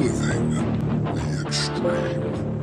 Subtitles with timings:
[0.00, 0.50] reliving
[1.14, 2.59] the uh, extreme.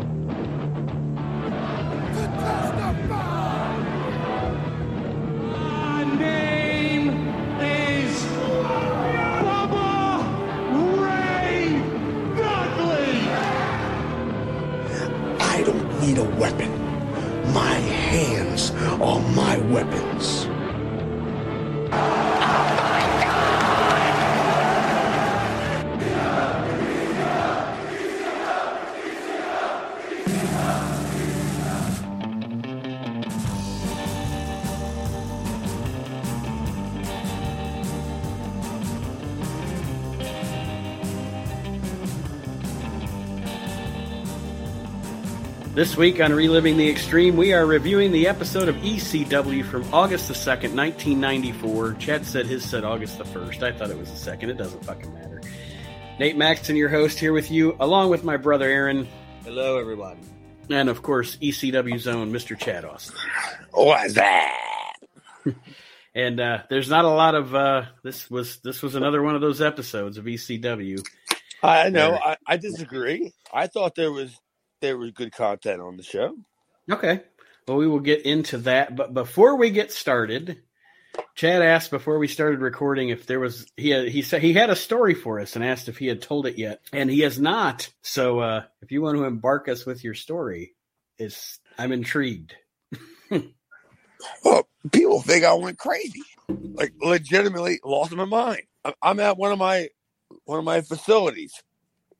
[45.97, 50.27] This week on Reliving the Extreme, we are reviewing the episode of ECW from August
[50.27, 51.93] the 2nd, 1994.
[51.95, 53.63] Chad said his said August the 1st.
[53.63, 54.43] I thought it was the 2nd.
[54.43, 55.41] It doesn't fucking matter.
[56.19, 59.07] Nate Maxton, your host, here with you, along with my brother Aaron.
[59.43, 60.19] Hello, everybody.
[60.69, 62.55] And of course, ECW's own Mr.
[62.55, 63.17] Chad Austin.
[63.71, 64.93] What's that?
[66.13, 69.41] And uh, there's not a lot of uh, this was this was another one of
[69.41, 71.07] those episodes of ECW.
[71.61, 72.15] I know.
[72.15, 73.33] I, I disagree.
[73.53, 74.35] I thought there was
[74.81, 76.35] there was good content on the show.
[76.89, 77.21] Okay.
[77.67, 80.61] Well, we will get into that, but before we get started,
[81.35, 84.69] Chad asked before we started recording if there was he had, he said he had
[84.69, 87.39] a story for us and asked if he had told it yet, and he has
[87.39, 87.89] not.
[88.03, 90.75] So, uh, if you want to embark us with your story,
[91.17, 92.55] it's I'm intrigued.
[94.43, 98.63] Well, people think I went crazy, like legitimately lost my mind.
[99.01, 99.89] I'm at one of my
[100.45, 101.53] one of my facilities,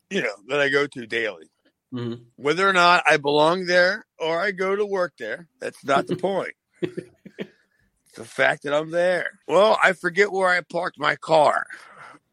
[0.09, 1.50] you know, that I go to daily.
[1.94, 2.26] Mhm.
[2.36, 6.16] Whether or not I belong there or I go to work there, that's not the
[6.18, 6.54] point.
[6.82, 9.30] the fact that I'm there.
[9.48, 11.66] Well, I forget where I parked my car,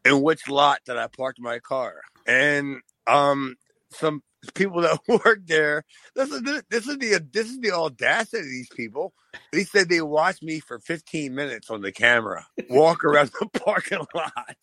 [0.04, 3.56] in which lot that I parked my car, and um,
[3.90, 4.22] some
[4.54, 5.84] people that work there.
[6.14, 9.12] This is this is the this is the audacity of these people.
[9.52, 14.06] They said they watched me for 15 minutes on the camera walk around the parking
[14.14, 14.56] lot,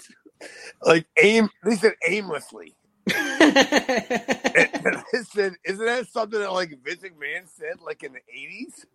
[0.84, 1.50] like aim.
[1.64, 2.76] They said aimlessly.
[3.08, 8.86] And, I said, "Isn't that something that like Vince McMahon said, like in the '80s,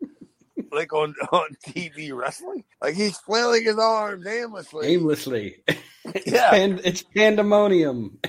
[0.72, 2.64] like on on TV wrestling?
[2.80, 5.56] Like he's flailing his arms aimlessly, Aimlessly,
[6.26, 8.18] yeah." and it's pandemonium.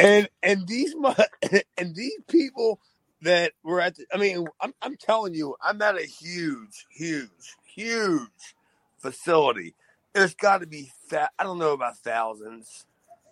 [0.00, 0.94] And and these
[1.76, 2.80] and these people
[3.22, 7.56] that were at, the, I mean, I'm I'm telling you, I'm at a huge, huge,
[7.74, 8.54] huge
[8.98, 9.74] facility.
[10.14, 11.32] There's got to be that.
[11.38, 12.86] I don't know about thousands.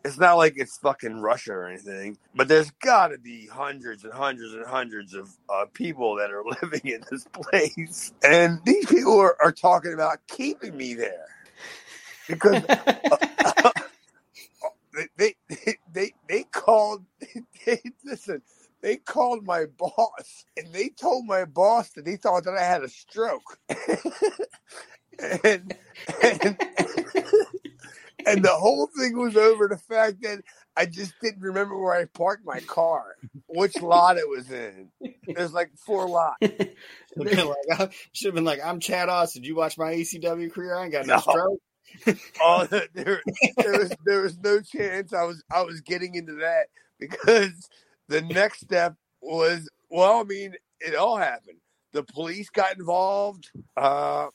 [0.09, 4.13] It's not like it's fucking Russia or anything, but there's got to be hundreds and
[4.13, 9.21] hundreds and hundreds of uh, people that are living in this place, and these people
[9.21, 11.27] are, are talking about keeping me there.
[12.27, 12.63] Because
[15.19, 17.05] they they they, they called
[17.67, 18.41] they listen
[18.81, 22.83] they called my boss and they told my boss that they thought that I had
[22.83, 23.59] a stroke.
[25.21, 25.75] And
[26.23, 26.57] and
[28.37, 30.43] the whole thing was over the fact that
[30.77, 33.17] I just didn't remember where I parked my car,
[33.47, 34.91] which lot it was in.
[35.27, 36.37] There's like four lots.
[38.13, 39.43] Should have been like, I'm Chad Austin.
[39.43, 40.77] Did you watch my ECW career?
[40.77, 41.21] I ain't got no, No.
[41.21, 41.61] stroke.
[42.43, 43.23] Oh, there,
[43.57, 46.67] there was there was no chance I was I was getting into that
[47.01, 47.69] because
[48.09, 51.59] the next step was well, I mean, it all happened.
[51.93, 53.51] The police got involved.
[53.77, 54.27] Uh,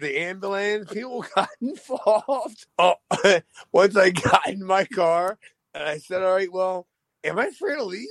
[0.00, 2.66] the ambulance people got involved.
[2.78, 2.94] Oh,
[3.72, 5.38] once I got in my car
[5.74, 6.86] and I said, "All right, well,
[7.24, 8.08] am I free to leave?"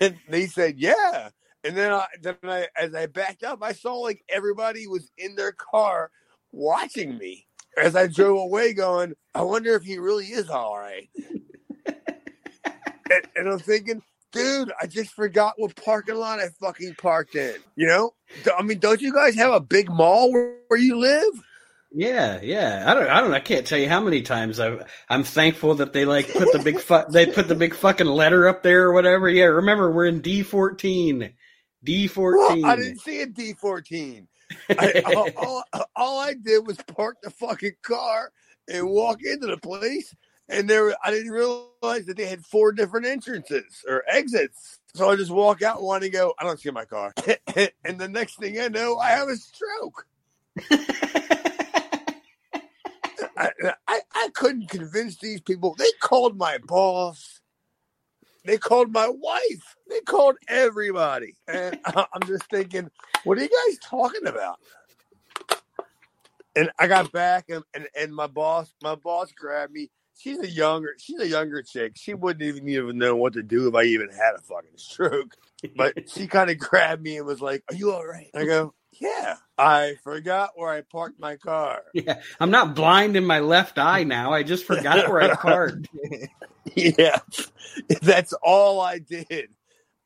[0.00, 1.30] And they said, "Yeah."
[1.64, 5.36] And then I, then I, as I backed up, I saw like everybody was in
[5.36, 6.10] their car
[6.52, 7.46] watching me
[7.76, 11.08] as I drove away, going, "I wonder if he really is all right."
[11.86, 14.02] and, and I'm thinking,
[14.32, 17.56] dude, I just forgot what parking lot I fucking parked in.
[17.76, 18.14] You know,
[18.56, 21.42] I mean, don't you guys have a big mall where, where you live?
[21.94, 22.84] Yeah, yeah.
[22.86, 23.08] I don't.
[23.08, 23.34] I don't.
[23.34, 24.78] I can't tell you how many times I.
[25.08, 26.80] I'm thankful that they like put the big.
[26.80, 29.28] Fu- they put the big fucking letter up there or whatever.
[29.28, 29.44] Yeah.
[29.44, 31.34] Remember, we're in D fourteen.
[31.84, 32.64] D fourteen.
[32.64, 34.26] I didn't see a D14.
[34.70, 38.32] I, all, all, all I did was park the fucking car
[38.68, 40.14] and walk into the place,
[40.52, 44.78] and there I didn't realize that they had four different entrances or exits.
[44.94, 47.14] So I just walk out one and go, I don't see my car,
[47.84, 50.06] and the next thing I know, I have a stroke.
[53.34, 53.50] I,
[53.88, 55.74] I, I couldn't convince these people.
[55.76, 57.40] They called my boss.
[58.44, 59.76] They called my wife.
[59.88, 61.34] They called everybody.
[61.48, 62.90] And I'm just thinking,
[63.24, 64.58] what are you guys talking about?
[66.54, 70.48] And I got back and, and, and my boss, my boss grabbed me she's a
[70.48, 71.92] younger she's a younger chick.
[71.96, 75.34] She wouldn't even even know what to do if I even had a fucking stroke.
[75.76, 78.74] But she kind of grabbed me and was like, "Are you all right?" I go,
[79.00, 81.82] "Yeah." I forgot where I parked my car.
[81.94, 84.32] Yeah, I'm not blind in my left eye now.
[84.32, 85.86] I just forgot where I parked.
[86.74, 87.18] yeah,
[88.00, 89.50] that's all I did.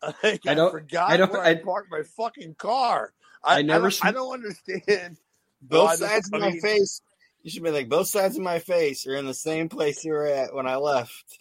[0.03, 3.13] Like, I, I don't- forgot I don't- where I, I- parked my fucking car.
[3.43, 5.17] I, I never don't, sm- I don't understand.
[5.63, 7.01] Both sides of my face.
[7.47, 10.15] You should be like both sides of my face are in the same place you
[10.15, 11.39] were at when I left.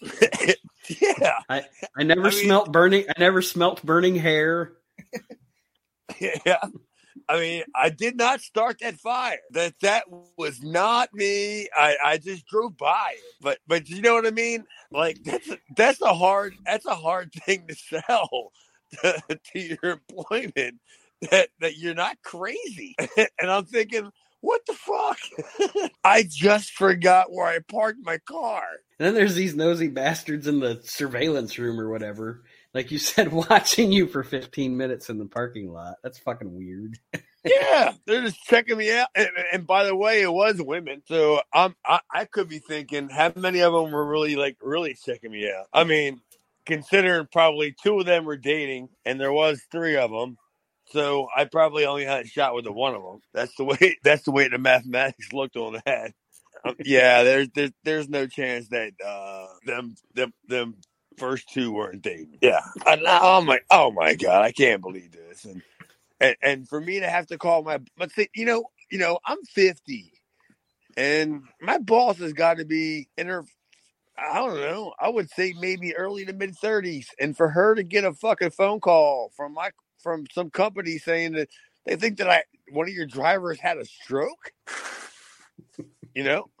[1.00, 1.64] yeah, I
[1.98, 3.06] never I mean- smelt burning.
[3.08, 4.74] I never smelt burning hair.
[6.20, 6.60] yeah.
[7.28, 9.40] I mean, I did not start that fire.
[9.50, 10.04] That that
[10.38, 11.66] was not me.
[11.76, 13.34] I, I just drove by it.
[13.40, 14.64] But but you know what I mean?
[14.92, 18.52] Like that's a, that's a hard that's a hard thing to sell
[19.02, 20.76] to, to your employment
[21.32, 22.94] that that you're not crazy.
[23.40, 24.08] and I'm thinking,
[24.46, 25.90] what the fuck?
[26.04, 28.62] I just forgot where I parked my car.
[29.00, 32.44] And then there's these nosy bastards in the surveillance room or whatever.
[32.72, 35.96] Like you said, watching you for 15 minutes in the parking lot.
[36.04, 36.96] That's fucking weird.
[37.44, 39.08] yeah, they're just checking me out.
[39.16, 43.08] And, and by the way, it was women, so I'm I, I could be thinking
[43.08, 45.66] how many of them were really like really checking me out.
[45.72, 46.20] I mean,
[46.66, 50.36] considering probably two of them were dating, and there was three of them,
[50.92, 53.20] so I probably only had a shot with the one of them.
[53.34, 53.98] That's the way.
[54.04, 56.12] That's the way the mathematics looked on that.
[56.64, 60.76] Um, yeah, there's there's there's no chance that uh, them them them
[61.18, 62.38] first two weren't dating.
[62.42, 65.44] Yeah, and I'm like, oh my god, I can't believe this.
[65.44, 65.62] And
[66.20, 69.18] and, and for me to have to call my but see, you know you know
[69.26, 70.12] i'm 50
[70.96, 73.44] and my boss has got to be in her
[74.18, 77.82] i don't know i would say maybe early to mid 30s and for her to
[77.82, 81.48] get a fucking phone call from my from some company saying that
[81.84, 84.52] they think that i one of your drivers had a stroke?
[86.14, 86.50] You know?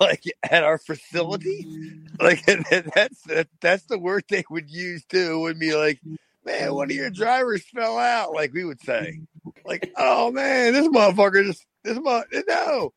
[0.00, 1.64] Like at our facility?
[1.66, 2.22] Mm.
[2.22, 2.44] Like
[2.94, 5.40] that's that, that's the word they would use too.
[5.40, 6.00] Would be like
[6.44, 7.14] man, one of your mm.
[7.14, 9.20] drivers fell out, like we would say.
[9.46, 9.52] Mm.
[9.64, 12.92] Like, oh man, this motherfucker just this mo no.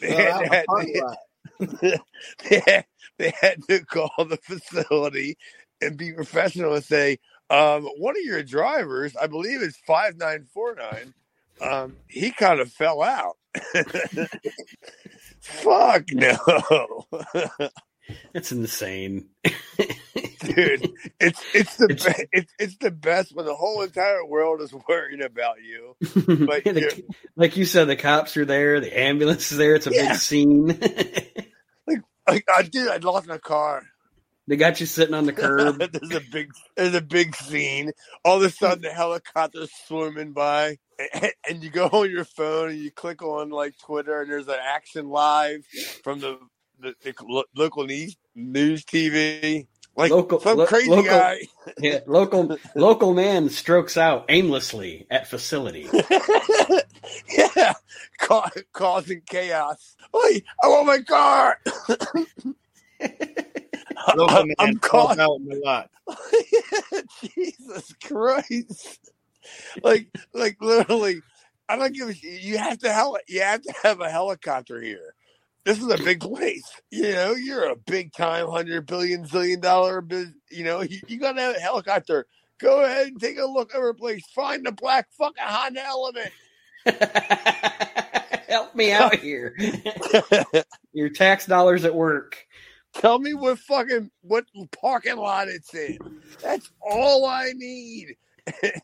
[0.00, 2.00] They had, out in the parking lot.
[2.48, 2.84] they, had,
[3.18, 5.36] they had to call the facility
[5.80, 7.18] and be professional and say,
[7.52, 11.14] um, one of your drivers, I believe it's five nine four nine,
[11.60, 13.36] um, he kind of fell out.
[15.40, 17.06] Fuck no.
[18.32, 19.28] That's insane.
[20.40, 20.92] dude.
[21.20, 24.72] It's it's the It's- be- it's it's the best when the whole entire world is
[24.88, 25.94] worrying about you.
[26.46, 27.04] But The-
[27.36, 29.74] like you said, the cops are there, the ambulance is there.
[29.74, 30.08] It's a Yeah.
[30.12, 30.80] big scene.
[32.24, 33.82] Like I did, I lost my car.
[34.48, 35.78] They got you sitting on the curb.
[35.92, 37.92] there's a big there's a big scene.
[38.24, 40.78] All of a sudden, the helicopter's swimming by,
[41.48, 44.56] and, you go on your phone and you click on like Twitter, and there's an
[44.60, 45.64] action live
[46.02, 46.38] from the
[46.80, 49.66] the, the local news news TV.
[49.94, 51.40] Like Local- some lo- crazy local- guy.
[51.78, 55.86] Yeah, local local man strokes out aimlessly at facility.
[57.28, 57.74] yeah,
[58.18, 59.94] ca- causing chaos.
[60.16, 61.58] Oi, I want my car.
[64.12, 65.18] Local I'm, man I'm falls caught.
[65.18, 65.90] out in the lot.
[67.22, 69.00] Jesus Christ!
[69.82, 71.22] Like, like literally,
[71.68, 72.42] I don't give a shit.
[72.42, 75.14] You have to heli- You have to have a helicopter here.
[75.64, 76.64] This is a big place.
[76.90, 80.28] You know, you're a big time hundred billion zillion dollar biz.
[80.50, 82.26] You know, you, you got to have a helicopter.
[82.60, 84.24] Go ahead and take a look over the place.
[84.34, 86.30] Find the black fucking Honda Element.
[88.48, 89.56] Help me out here.
[90.92, 92.44] Your tax dollars at work.
[92.94, 94.44] Tell me what fucking what
[94.80, 95.98] parking lot it's in.
[96.42, 98.16] That's all I need.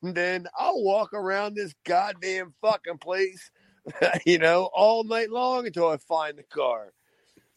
[0.03, 3.51] And then I'll walk around this goddamn fucking place,
[4.25, 6.93] you know, all night long until I find the car.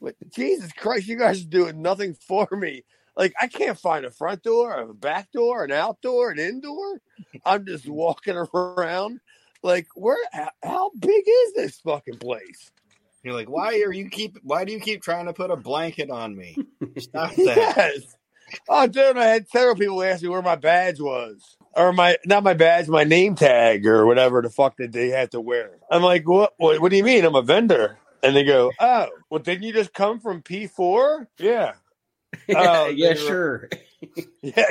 [0.01, 2.83] But Jesus Christ, you guys are doing nothing for me.
[3.15, 7.01] Like I can't find a front door, a back door, an outdoor, an indoor.
[7.45, 9.19] I'm just walking around.
[9.61, 10.17] Like where?
[10.63, 12.71] How, big is this fucking place?
[13.23, 14.37] You're like, why are you keep?
[14.43, 16.57] Why do you keep trying to put a blanket on me?
[16.97, 17.55] Stop that.
[17.57, 18.15] Yes.
[18.67, 21.55] Oh, dude, I had several people ask me where my badge was.
[21.73, 25.31] Or my, not my badge, my name tag or whatever the fuck that they had
[25.31, 25.77] to wear.
[25.89, 27.23] I'm like, what, what, what do you mean?
[27.23, 27.97] I'm a vendor.
[28.21, 31.27] And they go, oh, well, didn't you just come from P4?
[31.37, 31.73] Yeah.
[32.53, 33.69] Oh, yeah, were- sure.
[34.41, 34.65] Yeah,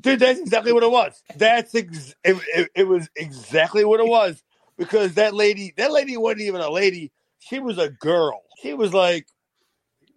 [0.00, 1.20] dude, that's exactly what it was.
[1.34, 4.40] That's ex- it, it, it was exactly what it was
[4.78, 7.10] because that lady, that lady wasn't even a lady.
[7.48, 8.42] She was a girl.
[8.62, 9.26] She was like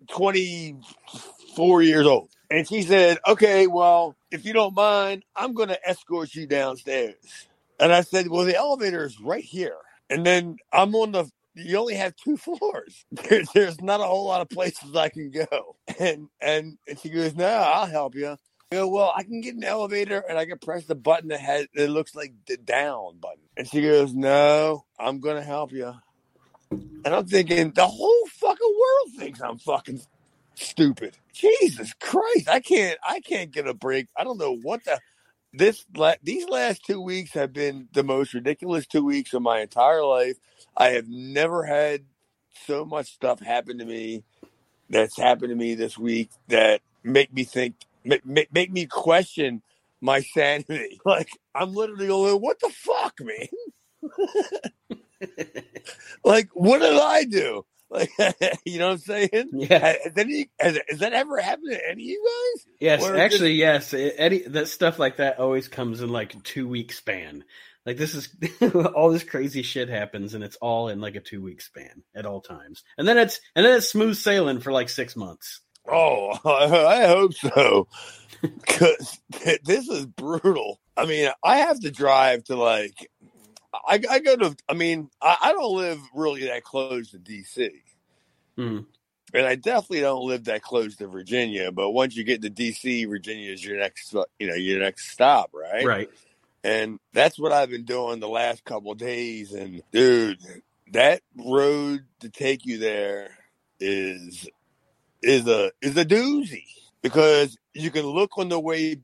[0.10, 0.76] twenty
[1.56, 5.88] four years old, and she said, "Okay, well, if you don't mind, I'm going to
[5.90, 7.16] escort you downstairs."
[7.80, 9.78] And I said, "Well, the elevator is right here."
[10.10, 13.06] And then I'm on the you only have two floors.
[13.12, 15.76] There, there's not a whole lot of places I can go.
[16.00, 18.30] And and, and she goes, no, I'll help you.
[18.72, 21.42] I go, well, I can get an elevator and I can press the button that
[21.42, 23.44] has it looks like the down button.
[23.58, 25.94] And she goes, no, I'm gonna help you.
[27.06, 30.02] And I'm thinking the whole fucking world thinks I'm fucking
[30.56, 31.18] stupid.
[31.34, 34.08] Jesus Christ, I can't I can't get a break.
[34.18, 35.00] I don't know what the
[35.54, 39.62] this la- these last two weeks have been the most ridiculous two weeks of my
[39.62, 40.38] entire life.
[40.78, 42.04] I have never had
[42.68, 44.24] so much stuff happen to me
[44.90, 47.76] that's happened to me this week that make me think
[48.06, 49.62] make, make, make me question
[50.02, 51.00] my sanity.
[51.06, 53.48] Like I'm literally going, what the fuck, man?
[56.24, 57.66] like what did I do?
[57.90, 58.10] Like
[58.66, 59.50] you know what I'm saying?
[59.54, 59.96] Yeah.
[60.04, 62.66] Has, any, has, has that ever happened to any of you guys?
[62.80, 63.94] Yes, Or actually, yes.
[63.94, 67.44] It- Any that stuff like that always comes in like a two week span.
[67.86, 68.30] Like this is
[68.96, 72.26] all this crazy shit happens, and it's all in like a two week span at
[72.26, 72.84] all times.
[72.98, 75.62] And then it's and then it's smooth sailing for like six months.
[75.92, 77.88] Oh, I hope so.
[78.42, 79.20] Because
[79.64, 80.80] this is brutal.
[80.96, 83.10] I mean, I have to drive to like,
[83.74, 87.72] I, I go to, I mean, I, I don't live really that close to DC.
[88.58, 88.86] Mhm.
[89.34, 91.72] And I definitely don't live that close to Virginia.
[91.72, 95.52] But once you get to DC, Virginia is your next, you know, your next stop,
[95.54, 95.86] right?
[95.86, 96.10] Right.
[96.64, 99.54] And that's what I've been doing the last couple of days.
[99.54, 100.40] And dude,
[100.92, 103.38] that road to take you there
[103.80, 104.48] is
[105.22, 106.66] is a is a doozy
[107.02, 108.98] because you can look on the way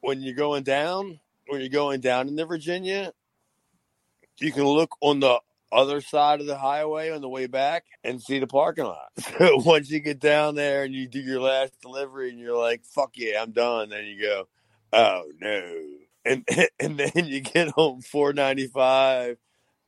[0.00, 3.12] when you're going down when you're going down into Virginia.
[4.40, 5.40] You can look on the
[5.72, 9.08] other side of the highway on the way back and see the parking lot.
[9.38, 12.84] So once you get down there and you do your last delivery and you're like,
[12.84, 14.48] "Fuck yeah, I'm done," then you go,
[14.92, 15.82] "Oh no."
[16.24, 16.46] and
[16.80, 19.36] and then you get home 495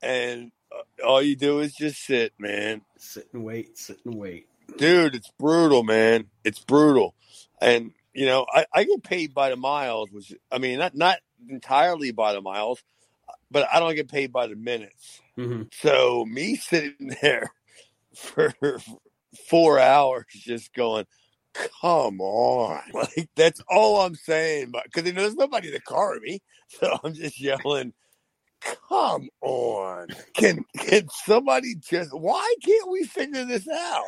[0.02, 4.46] and uh, all you do is just sit man Sit and wait, sit and wait.
[4.76, 7.14] dude it's brutal man it's brutal
[7.60, 11.18] and you know I, I get paid by the miles which i mean not not
[11.48, 12.82] entirely by the miles
[13.50, 15.20] but i don't get paid by the minutes.
[15.36, 17.50] Hmm so me sitting there
[18.14, 18.54] for
[19.48, 21.06] four hours just going
[21.82, 22.82] come on.
[22.94, 27.40] Like that's all i'm saying but because there's nobody to car me so i'm just
[27.40, 27.92] yelling
[28.88, 30.08] come on.
[30.34, 34.04] Can can somebody just why can't we figure this out?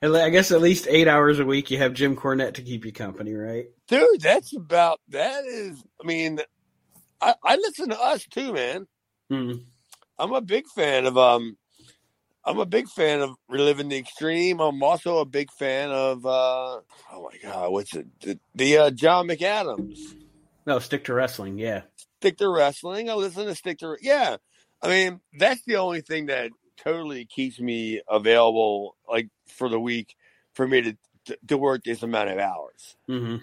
[0.00, 2.84] And I guess at least eight hours a week you have Jim Cornette to keep
[2.84, 3.66] you company, right?
[3.88, 6.38] dude that's about that is i mean
[7.20, 8.86] i, I listen to us too man.
[9.30, 9.62] Mhm.
[10.18, 11.56] i'm a big fan of um
[12.44, 14.60] i'm a big fan of reliving the extreme.
[14.60, 16.80] I'm also a big fan of uh
[17.12, 18.06] oh my god what's it?
[18.20, 19.98] The, the uh, john mcadams.
[20.66, 21.58] No, stick to wrestling.
[21.58, 21.82] Yeah.
[22.20, 23.08] stick to wrestling.
[23.08, 24.36] I listen to stick to yeah.
[24.82, 30.14] I mean that's the only thing that totally keeps me available like for the week
[30.54, 30.96] for me to
[31.26, 32.96] to, to work this amount of hours.
[33.06, 33.36] Hmm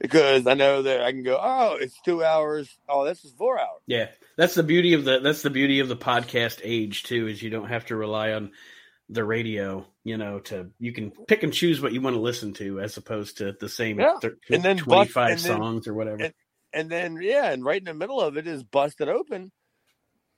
[0.00, 2.68] because I know that I can go, oh, it's two hours.
[2.88, 3.82] Oh, this is four hours.
[3.86, 4.08] Yeah.
[4.36, 7.50] That's the beauty of the that's the beauty of the podcast age too, is you
[7.50, 8.52] don't have to rely on
[9.08, 12.52] the radio, you know, to you can pick and choose what you want to listen
[12.54, 14.18] to as opposed to the same Yeah.
[14.20, 16.22] thir- And then 25 and then- songs or whatever.
[16.24, 16.34] and-
[16.74, 19.50] And then, yeah, and right in the middle of it is Busted Open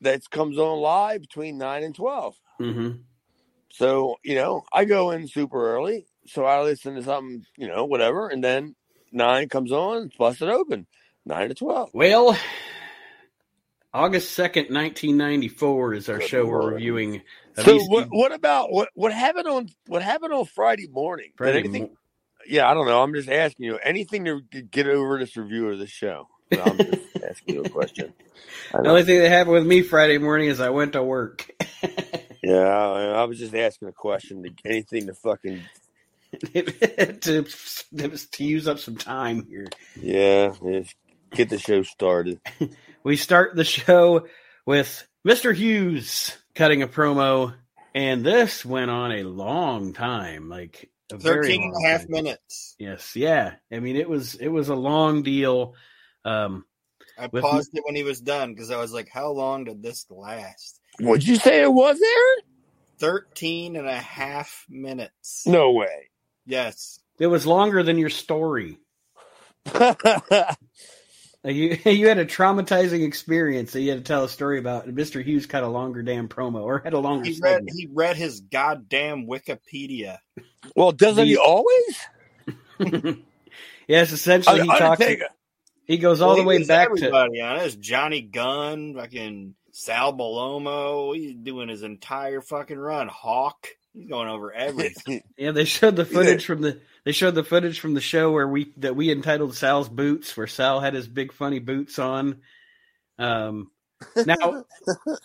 [0.01, 2.37] that comes on live between 9 and 12.
[2.59, 2.91] hmm
[3.73, 6.07] So, you know, I go in super early.
[6.27, 8.29] So I listen to something, you know, whatever.
[8.29, 8.77] And then
[9.13, 10.87] 9 comes on, it's Busted Open,
[11.27, 11.91] 9 to 12.
[11.93, 12.37] Well,
[13.93, 17.23] August 2nd, 1994 is our Good show we're reviewing.
[17.57, 21.33] So what, what about what what happened on what happened on Friday morning?
[21.37, 21.97] Friday anything mo-
[22.47, 23.03] yeah, I don't know.
[23.03, 23.79] I'm just asking you.
[23.83, 26.29] Anything to get over this review of the show?
[26.53, 28.15] I'm just asking you a question.
[28.73, 31.51] The only thing that happened with me Friday morning is I went to work.
[32.43, 34.43] Yeah, I, I was just asking a question.
[34.43, 35.61] To, anything to fucking
[36.55, 39.67] to, to use up some time here.
[40.01, 40.95] yeah, just
[41.33, 42.41] get the show started.
[43.03, 44.27] We start the show
[44.67, 45.55] with Mr.
[45.55, 47.55] Hughes cutting a promo,
[47.95, 52.11] and this went on a long time, like a 13 and a half time.
[52.11, 52.77] minutes.
[52.79, 53.55] Yes, yeah.
[53.73, 55.77] I mean, it was it was a long deal.
[56.27, 56.67] Um,
[57.19, 59.83] I With- paused it when he was done because I was like, how long did
[59.83, 60.79] this last?
[60.99, 62.45] What'd you say it was, Aaron?
[62.99, 65.47] 13 and a half minutes.
[65.47, 66.10] No way.
[66.47, 67.01] Yes.
[67.19, 68.79] it was longer than your story.
[71.43, 74.85] You you had a traumatizing experience that you had to tell a story about.
[74.85, 75.25] And Mr.
[75.25, 77.71] Hughes cut a longer damn promo, or had a longer He read, segment.
[77.75, 80.19] he read his goddamn Wikipedia.
[80.77, 81.97] well, doesn't he The- always?
[83.89, 84.83] yes, essentially he talks.
[85.01, 85.29] Undertaker.
[85.87, 87.81] He goes all Well, the way was back to everybody on it.
[87.81, 93.09] Johnny Gunn, fucking Sal Bellomo, he's doing his entire fucking run.
[93.09, 95.23] Hawk, he's going over everything.
[95.37, 98.49] Yeah, they showed the footage from the they showed the footage from the show where
[98.49, 102.41] we that we entitled Sal's boots, where Sal had his big funny boots on.
[103.19, 103.71] Um,
[104.27, 104.65] now,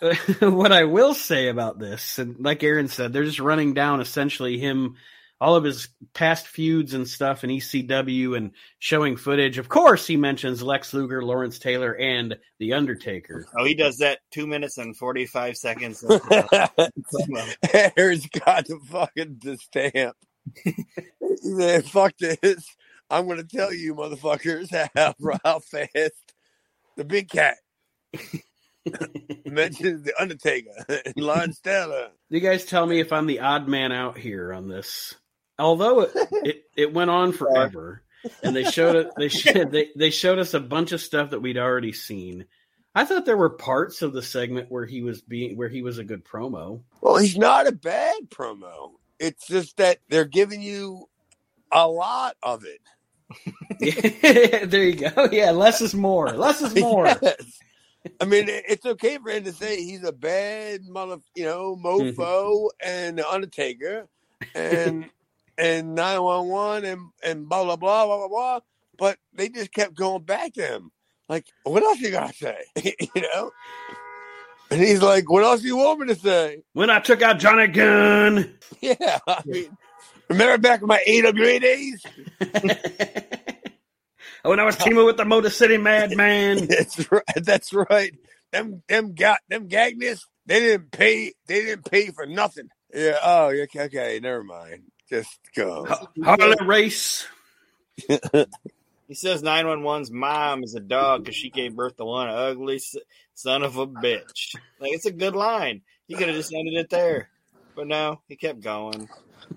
[0.40, 4.58] what I will say about this, and like Aaron said, they're just running down essentially
[4.58, 4.96] him,
[5.40, 9.58] all of his past feuds and stuff in ECW and showing footage.
[9.58, 13.46] Of course, he mentions Lex Luger, Lawrence Taylor, and The Undertaker.
[13.58, 16.02] oh, he does that two minutes and 45 seconds.
[16.02, 16.66] Uh,
[17.96, 20.16] Aaron's got the fucking the stamp.
[21.42, 22.64] He said, Fuck this.
[23.10, 25.14] I'm gonna tell you, motherfuckers, how,
[25.44, 26.34] how fast
[26.96, 27.56] the big cat
[29.44, 32.08] mentions the Undertaker and Lawrence Taylor.
[32.30, 35.14] You guys tell me if I'm the odd man out here on this.
[35.58, 38.02] Although it it, it went on forever,
[38.42, 39.10] and they showed it.
[39.16, 42.46] They showed they, they showed us a bunch of stuff that we'd already seen.
[42.94, 45.98] I thought there were parts of the segment where he was being where he was
[45.98, 46.82] a good promo.
[47.00, 48.92] Well, he's not a bad promo.
[49.18, 51.08] It's just that they're giving you
[51.70, 52.80] a lot of it.
[54.70, 55.28] there you go.
[55.30, 56.30] Yeah, less is more.
[56.30, 57.06] Less is more.
[57.06, 57.60] Yes.
[58.20, 62.14] I mean, it's okay for him to say he's a bad mother, you know, mofo
[62.14, 62.66] mm-hmm.
[62.88, 64.08] and Undertaker
[64.54, 65.10] and
[65.58, 68.60] and nine one one and and blah blah blah blah blah blah.
[68.98, 70.90] But they just kept going back to him.
[71.28, 72.64] Like, what else you gotta say?
[73.14, 73.50] you know?
[74.70, 77.38] And he's like, "What else do you want me to say?" When I took out
[77.38, 78.54] Johnny Gunn.
[78.80, 79.76] Yeah, I mean,
[80.28, 82.04] remember back in my AWA days?
[84.42, 86.66] when I was teaming with the Motor City Madman.
[86.66, 87.22] That's right.
[87.36, 88.12] That's right.
[88.52, 90.26] Them them got them Gagnus.
[90.46, 91.32] They didn't pay.
[91.46, 92.68] They didn't pay for nothing.
[92.92, 93.18] Yeah.
[93.22, 93.46] Oh.
[93.46, 93.84] Okay.
[93.84, 94.20] Okay.
[94.20, 94.82] Never mind.
[95.08, 95.86] Just go.
[96.24, 97.26] Harley Race.
[99.08, 102.80] He says 911's mom is a dog because she gave birth to one ugly
[103.34, 104.56] son of a bitch.
[104.80, 105.82] Like, it's a good line.
[106.08, 107.30] He could have just ended it there.
[107.74, 109.08] But no, he kept going.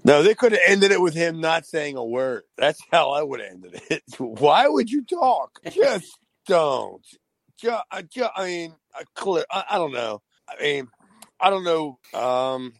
[0.03, 2.44] No, they could have ended it with him not saying a word.
[2.58, 4.03] That's how I would have ended it.
[4.18, 5.60] Why would you talk?
[5.72, 7.06] Just don't.
[7.58, 9.04] Just, I, ju- I mean, I,
[9.52, 10.21] I, I don't know.
[10.47, 10.88] I mean,
[11.39, 11.97] I don't know.
[12.13, 12.73] Um,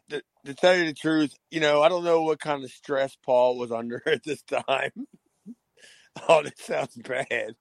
[0.46, 3.58] to, tell you the truth, you know, I don't know what kind of stress Paul
[3.58, 4.92] was under at this time.
[6.28, 7.56] oh, this sounds bad.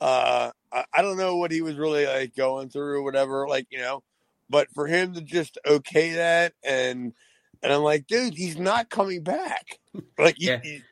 [0.00, 3.46] Uh, I, I don't know what he was really like going through or whatever.
[3.48, 4.02] Like, you know,
[4.50, 7.12] but for him to just okay that and
[7.62, 9.78] and I'm like, dude, he's not coming back.
[10.18, 10.60] Like, you, Yeah.
[10.64, 10.82] you,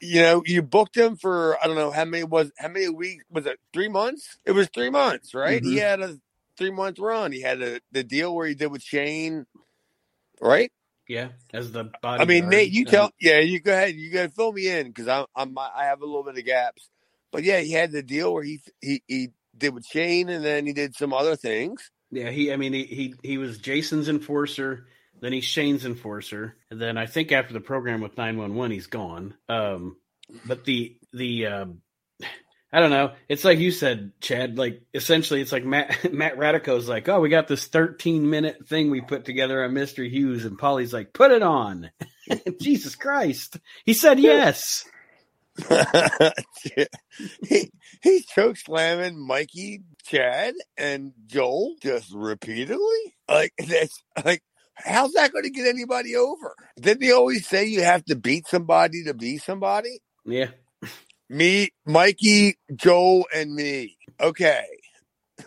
[0.00, 3.24] you know, you booked him for I don't know how many was how many weeks
[3.30, 3.58] was it?
[3.72, 4.38] Three months?
[4.44, 5.62] It was three months, right?
[5.64, 5.80] He Mhm.
[5.80, 6.18] had a
[6.58, 7.32] three month run.
[7.32, 9.46] He had a, the deal where he did with Shane,
[10.40, 10.70] right?
[11.08, 12.22] Yeah, as the body.
[12.22, 13.94] I mean, Nate, you tell, yeah, you go ahead.
[13.94, 16.44] You got to fill me in because I'm, I'm, I have a little bit of
[16.44, 16.88] gaps.
[17.30, 20.66] But yeah, he had the deal where he, he, he did with Shane, and then
[20.66, 21.90] he did some other things.
[22.10, 22.52] Yeah, he.
[22.52, 24.86] I mean, he, he he was Jason's enforcer.
[25.20, 28.70] Then he's Shane's enforcer, and then I think after the program with nine one one,
[28.70, 29.34] he's gone.
[29.48, 29.96] Um,
[30.46, 31.82] but the the um,
[32.74, 33.12] I don't know.
[33.28, 34.58] It's like you said, Chad.
[34.58, 38.90] Like essentially, it's like Matt Matt Radico's like, oh, we got this thirteen minute thing
[38.90, 41.92] we put together on Mister Hughes, and Paulie's like, put it on.
[42.60, 44.84] Jesus Christ, he said yes.
[47.46, 47.70] he,
[48.02, 53.14] he's choke slamming Mikey, Chad, and Joel just repeatedly.
[53.28, 54.42] Like that's like,
[54.74, 56.56] how's that going to get anybody over?
[56.80, 60.00] Didn't he always say you have to beat somebody to be somebody?
[60.26, 60.48] Yeah,
[61.28, 63.96] Me, Mikey, Joel, and me.
[64.20, 64.66] Okay.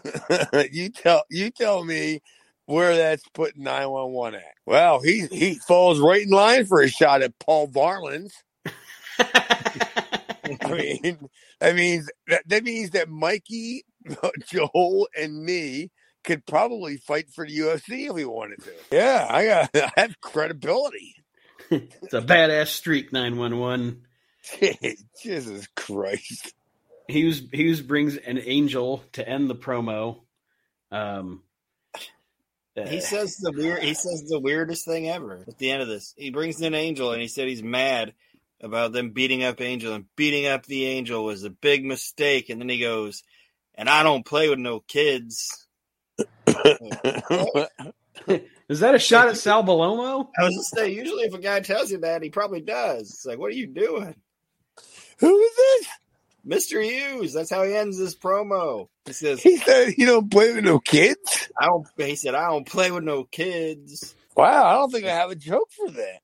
[0.71, 2.21] you tell you tell me
[2.65, 4.53] where that's putting nine one one at.
[4.65, 8.31] Well, he he falls right in line for a shot at Paul Varelans.
[9.19, 13.83] I mean, that means that, that means that Mikey,
[14.47, 15.91] Joel, and me
[16.23, 18.71] could probably fight for the UFC if we wanted to.
[18.91, 21.15] Yeah, I got I have credibility.
[21.69, 23.13] it's a badass streak.
[23.13, 24.06] Nine one one.
[25.21, 26.53] Jesus Christ.
[27.07, 30.21] Hughes Hughes brings an angel to end the promo.
[30.91, 31.43] Um,
[32.75, 33.81] He says the weird.
[33.81, 36.13] He says the weirdest thing ever at the end of this.
[36.17, 38.13] He brings in Angel, and he said he's mad
[38.61, 42.49] about them beating up Angel, and beating up the Angel was a big mistake.
[42.49, 43.23] And then he goes,
[43.75, 45.67] "And I don't play with no kids."
[48.69, 50.27] Is that a shot at Sal Bellomo?
[50.37, 53.09] I was just saying, usually if a guy tells you that, he probably does.
[53.09, 54.15] It's like, what are you doing,
[55.19, 55.87] Who is this?
[56.43, 57.33] Mister Hughes?
[57.33, 58.87] That's how he ends this promo.
[59.05, 61.49] He says, He said you don't play with no kids.
[61.59, 65.15] "I don't." He said, "I don't play with no kids." Wow, I don't think I
[65.15, 66.19] have a joke for that.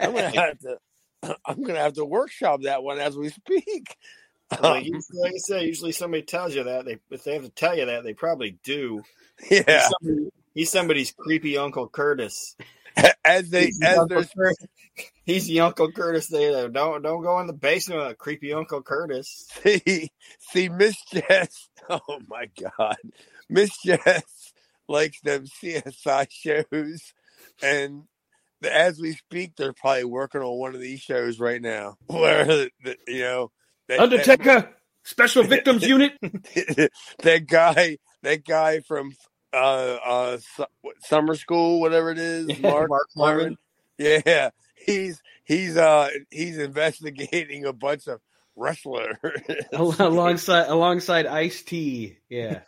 [0.00, 0.78] I'm gonna have to.
[1.44, 3.96] I'm gonna have to workshop that one as we speak.
[4.62, 6.86] Like, like I said, usually somebody tells you that.
[6.86, 9.02] They if they have to tell you that, they probably do.
[9.50, 12.56] Yeah, He's, somebody, he's somebody's creepy Uncle Curtis.
[13.24, 14.66] as they He's, as the Uncle there's Curtis.
[15.24, 16.68] He's the Uncle Curtis there.
[16.68, 19.48] Don't don't go in the basement with a creepy Uncle Curtis.
[19.62, 21.68] see see Miss Jess.
[21.90, 22.98] Oh my God,
[23.48, 24.52] Miss Jess
[24.88, 27.14] likes them CSI shows,
[27.62, 28.02] and
[28.62, 32.96] as we speak, they're probably working on one of these shows right now, where the,
[33.06, 33.50] you know
[33.88, 36.12] that, Undertaker, Special Victims Unit.
[36.20, 36.90] that,
[37.22, 39.12] that guy, that guy from
[39.54, 43.56] uh uh su- summer school, whatever it is, Mark Mark Harmon.
[43.96, 44.50] Yeah,
[44.84, 48.20] he's he's uh he's investigating a bunch of
[48.56, 49.16] wrestlers.
[49.72, 52.18] alongside alongside Ice T.
[52.28, 52.60] Yeah.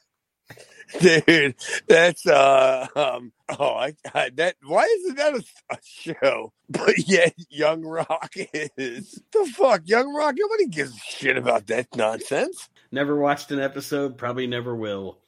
[1.01, 1.55] Dude,
[1.87, 5.45] that's uh um oh I, I that why isn't that a,
[5.75, 6.53] a show?
[6.69, 10.35] But yet Young Rock is the fuck Young Rock.
[10.39, 12.69] Nobody gives a shit about that nonsense.
[12.93, 15.19] Never watched an episode, probably never will.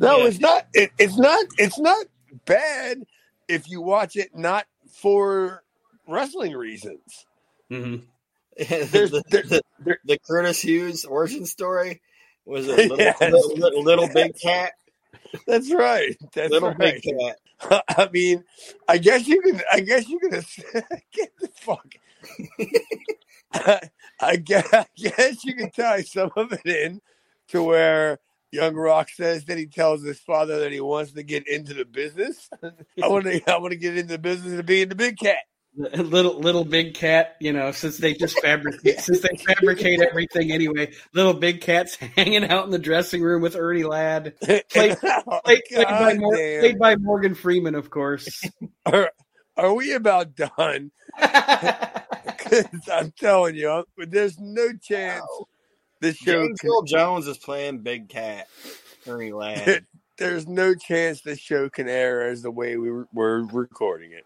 [0.00, 0.26] No, Yeah.
[0.26, 0.66] it's not.
[0.74, 1.44] It, it's not.
[1.56, 2.04] It's not
[2.44, 3.02] bad
[3.48, 5.62] if you watch it not for
[6.08, 7.26] wrestling reasons.
[7.70, 7.96] hmm
[8.58, 12.00] There's, the, there, the, there- the Curtis Hughes origin story
[12.44, 13.20] was a little, Yes.
[13.20, 14.72] little, little, little big cat,
[15.46, 16.16] that's right.
[16.34, 17.00] That's little right.
[17.00, 17.84] big cat.
[17.98, 18.44] I mean,
[18.88, 19.60] I guess you can.
[19.72, 20.30] I guess you can
[21.12, 21.86] get the fuck.
[24.20, 27.00] I guess, I guess you can tie some of it in
[27.48, 28.18] to where
[28.52, 31.84] Young Rock says that he tells his father that he wants to get into the
[31.84, 32.48] business.
[33.02, 33.42] I want to.
[33.52, 35.38] I want to get into the business of being the big cat.
[35.76, 40.90] Little little big cat, you know, since they just fabricate since they fabricate everything anyway.
[41.14, 45.60] Little big cat's hanging out in the dressing room with Ernie Ladd, Played- Oh, played,
[45.70, 48.42] played by, Mor- played by Morgan Freeman, of course.
[48.86, 49.10] Are,
[49.56, 50.90] are we about done?
[51.16, 55.24] Because I'm telling you, I'm- there's no chance
[56.00, 56.44] this show.
[56.46, 58.48] James Can, Earl Jones is playing Big Cat.
[59.06, 59.86] Ernie Ladd.
[60.16, 64.24] there's no chance this show can air as the way we were, we're recording it.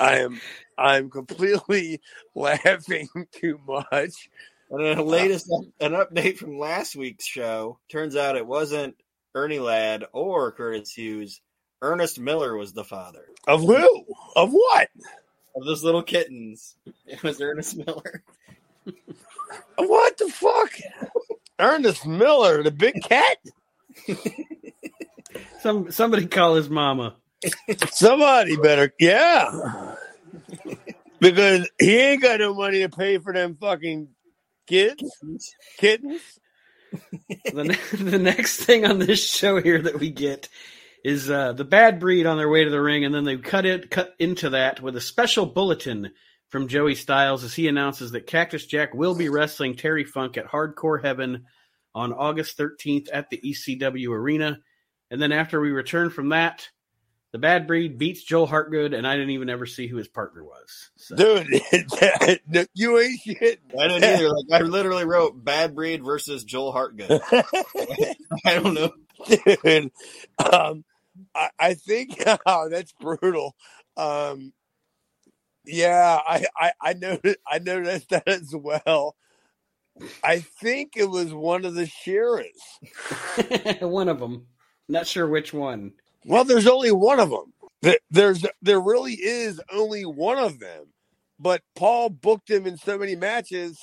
[0.00, 0.40] I am
[0.78, 2.00] I'm completely
[2.34, 4.30] laughing too much.
[4.70, 8.96] And then the uh, latest an update from last week's show turns out it wasn't
[9.34, 11.40] Ernie Ladd or Curtis Hughes.
[11.82, 14.04] Ernest Miller was the father Of who?
[14.36, 14.88] Of what?
[15.56, 16.76] of those little kittens.
[17.06, 18.22] It was Ernest Miller.
[19.76, 20.70] What the fuck?
[21.58, 23.38] Ernest Miller, the big cat.
[25.60, 27.16] Some somebody call his mama.
[27.90, 29.94] Somebody better, yeah.
[31.20, 34.08] Because he ain't got no money to pay for them fucking
[34.66, 35.04] kids,
[35.78, 36.22] kittens.
[37.52, 40.48] the, ne- the next thing on this show here that we get
[41.04, 43.64] is uh, the bad breed on their way to the ring, and then they cut
[43.64, 46.12] it cut into that with a special bulletin
[46.48, 50.46] from Joey Styles as he announces that Cactus Jack will be wrestling Terry Funk at
[50.46, 51.46] Hardcore Heaven
[51.94, 54.58] on August 13th at the ECW Arena.
[55.10, 56.68] And then after we return from that,
[57.32, 60.42] the bad breed beats Joel Hartgood, and I didn't even ever see who his partner
[60.42, 60.90] was.
[60.96, 61.46] So, Dude,
[62.74, 63.60] you ain't shit.
[63.78, 64.30] I didn't either.
[64.30, 67.20] Like I literally wrote Bad Breed versus Joel Hartgood.
[68.44, 68.92] I don't know.
[69.26, 69.92] Dude,
[70.52, 70.84] um,
[71.34, 73.54] I, I think oh, that's brutal.
[73.96, 74.52] Um,
[75.64, 79.14] yeah, I, I, I noticed, I noticed that as well.
[80.24, 82.58] I think it was one of the Shearers.
[83.80, 84.46] one of them.
[84.88, 85.92] Not sure which one.
[86.24, 87.52] Well, there's only one of them.
[88.10, 90.86] There's there really is only one of them.
[91.38, 93.78] But Paul booked him in so many matches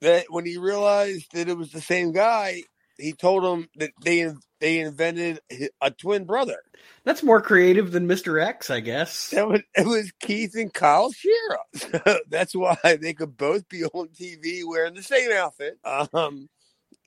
[0.00, 2.62] that when he realized that it was the same guy,
[2.98, 5.40] he told him that they they invented
[5.82, 6.56] a twin brother.
[7.04, 8.42] That's more creative than Mr.
[8.42, 9.30] X, I guess.
[9.30, 12.16] That was, it was Keith and Kyle Shearer.
[12.28, 15.78] That's why they could both be on TV wearing the same outfit.
[15.84, 16.48] Um,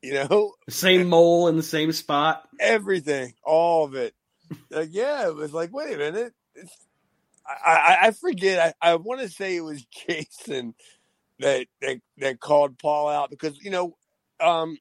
[0.04, 2.48] you know, Same mole in the same spot.
[2.60, 4.14] everything, all of it.
[4.70, 6.34] Like, yeah, it was like, wait a minute.
[7.48, 8.76] I, I, I forget.
[8.82, 10.74] I, I want to say it was Jason
[11.40, 13.98] that, that that called Paul out because you know,
[14.40, 14.78] um,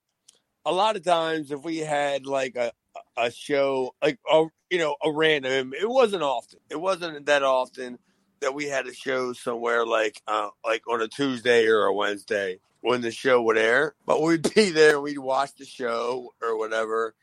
[0.64, 2.72] a lot of times if we had like a
[3.16, 6.60] a show like a you know a random, it wasn't often.
[6.70, 7.98] It wasn't that often
[8.40, 12.60] that we had a show somewhere like uh like on a Tuesday or a Wednesday
[12.80, 13.94] when the show would air.
[14.06, 17.14] But we'd be there, we'd watch the show or whatever,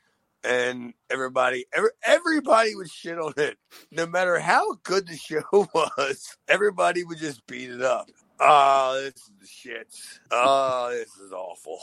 [0.44, 3.56] and everybody every, everybody would shit on it.
[3.90, 8.08] No matter how good the show was, everybody would just beat it up.
[8.40, 9.86] Oh, this is the shit.
[10.30, 11.78] Oh, this is awful.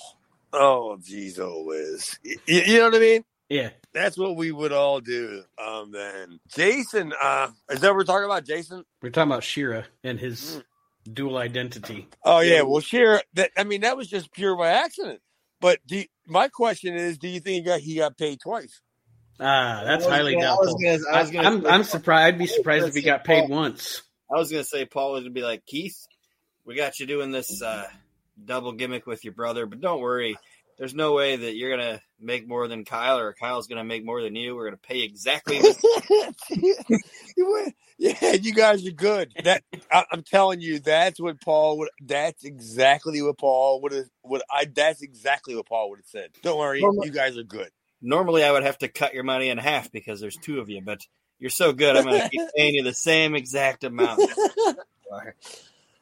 [0.52, 2.17] Oh, geez, oh, Liz.
[2.26, 3.24] Y- y- you know what I mean?
[3.50, 3.69] Yeah.
[3.93, 5.43] That's what we would all do.
[5.58, 8.45] Um, then Jason, uh, is that what we're talking about?
[8.45, 8.84] Jason?
[9.02, 10.62] We're talking about Shira and his
[11.12, 12.08] dual identity.
[12.24, 13.22] Oh yeah, well, sure.
[13.34, 15.22] That I mean, that was just pure by accident.
[15.62, 18.82] But do you- my question is, do you think he got, he got paid twice?
[19.39, 20.80] Ah, that's was highly gonna- I was doubtful.
[20.82, 22.28] gonna- I was I gonna am say- I'm surprised.
[22.34, 24.02] I'd be surprised if he got paid Paul- once.
[24.34, 25.98] I was gonna say Paul would be like Keith,
[26.65, 27.88] we got you doing this uh,
[28.44, 30.38] double gimmick with your brother, but don't worry.
[30.80, 34.22] There's no way that you're gonna make more than Kyle, or Kyle's gonna make more
[34.22, 34.56] than you.
[34.56, 35.60] We're gonna pay exactly.
[35.60, 39.34] The- yeah, you guys are good.
[39.44, 39.62] That
[39.92, 41.89] I, I'm telling you, that's what Paul would.
[42.02, 44.06] That's exactly what Paul would have.
[44.22, 44.68] What I.
[44.74, 46.30] That's exactly what Paul would have said.
[46.44, 47.72] Don't worry, Well, you guys are good.
[48.02, 50.82] Normally, I would have to cut your money in half because there's two of you,
[50.82, 51.02] but
[51.39, 51.98] you're so good.
[51.98, 54.22] I'm gonna keep paying you the same exact amount.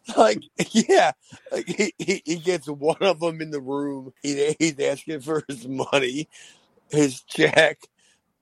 [0.17, 1.11] like yeah
[1.51, 4.13] like he, he, he gets one of them in the room.
[4.23, 6.27] He, he's asking for his money
[6.91, 7.79] his check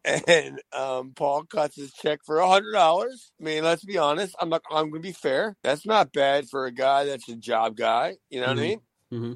[0.06, 3.32] and um, paul cuts his check for a hundred dollars.
[3.42, 6.66] I mean let's be honest i'm not i'm gonna be fair that's not bad for
[6.66, 8.62] a guy that's a job guy you know what i Mhm.
[8.62, 8.82] mean?
[9.12, 9.34] hmm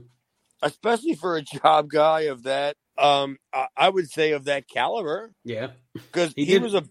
[0.64, 5.34] especially for a job guy of that um i, I would say of that caliber.
[5.46, 5.70] Yeah,
[6.12, 6.84] because He he, did- was a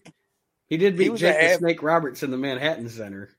[0.69, 3.29] he did He beat was Jake the Snake Roberts in the Manhattan Center.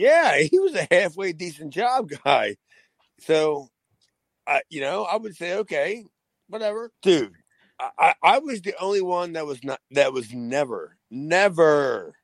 [0.00, 2.56] Yeah, he was a halfway decent job guy.
[3.20, 3.68] So,
[4.46, 6.06] I you know, I would say okay,
[6.48, 7.34] whatever, dude.
[7.98, 12.14] I, I was the only one that was not that was never, never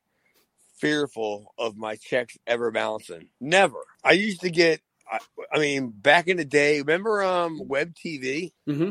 [0.78, 3.28] fearful of my checks ever balancing.
[3.42, 3.84] Never.
[4.02, 4.80] I used to get.
[5.10, 5.18] I,
[5.52, 8.52] I mean, back in the day, remember um Web TV?
[8.66, 8.90] hmm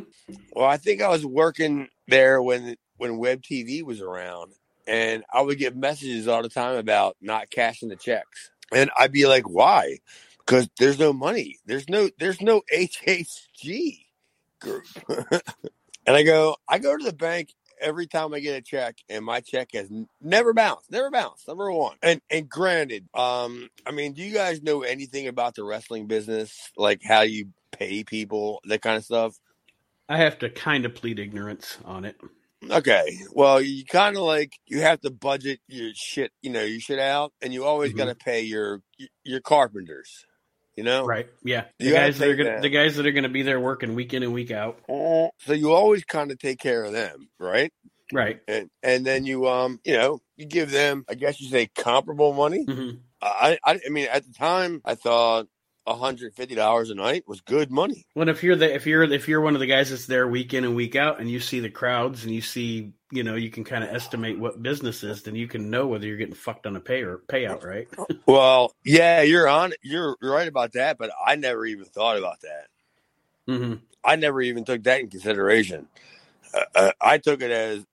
[0.52, 4.54] Well, I think I was working there when when Web TV was around,
[4.88, 9.12] and I would get messages all the time about not cashing the checks, and I'd
[9.12, 9.99] be like, "Why?"
[10.39, 11.58] Because there's no money.
[11.65, 13.99] There's no there's no HHG
[14.60, 14.86] group,
[16.06, 17.49] and I go I go to the bank
[17.82, 19.89] every time I get a check, and my check has
[20.21, 21.47] never bounced, never bounced.
[21.47, 25.63] Number one, and and granted, um, I mean, do you guys know anything about the
[25.63, 29.39] wrestling business, like how you pay people, that kind of stuff?
[30.08, 32.15] I have to kind of plead ignorance on it.
[32.71, 33.17] Okay.
[33.32, 36.99] Well, you kind of like you have to budget your shit, you know, your shit
[36.99, 37.97] out, and you always Mhm.
[37.97, 38.82] got to pay your
[39.23, 40.25] your carpenters.
[40.75, 41.28] You know, Right?
[41.41, 43.95] Yeah, the You guys that are gonna the guys that are gonna be there working
[43.95, 44.78] week in and week out.
[44.89, 47.71] so you always kind of take care of them, right?
[48.12, 48.41] Right.
[48.47, 52.34] And and then you um you know you give them, I guess you say comparable
[52.34, 52.63] money.
[52.65, 55.47] hmm I I, I mean at the time I thought
[55.88, 58.06] hundred fifty dollars a night was good money.
[58.15, 60.54] Well, if you're the if you're if you're one of the guys that's there week
[60.54, 63.50] in and week out, and you see the crowds and you see you know you
[63.52, 66.65] can kind of estimate what business is, then you can know whether you're getting fucked
[66.65, 67.88] on a pay or payout, right?
[68.28, 69.74] Well, yeah, you're on.
[69.84, 72.67] You're right about that, but I never even thought about that.
[73.48, 75.88] hmm I never even took that in consideration.
[76.54, 77.86] Uh, uh, I took it as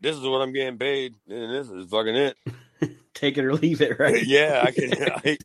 [0.00, 2.36] this is what I'm getting paid, and this is fucking it.
[3.14, 4.22] Take it or leave it, right?
[4.24, 4.92] yeah, I can.
[5.24, 5.38] I,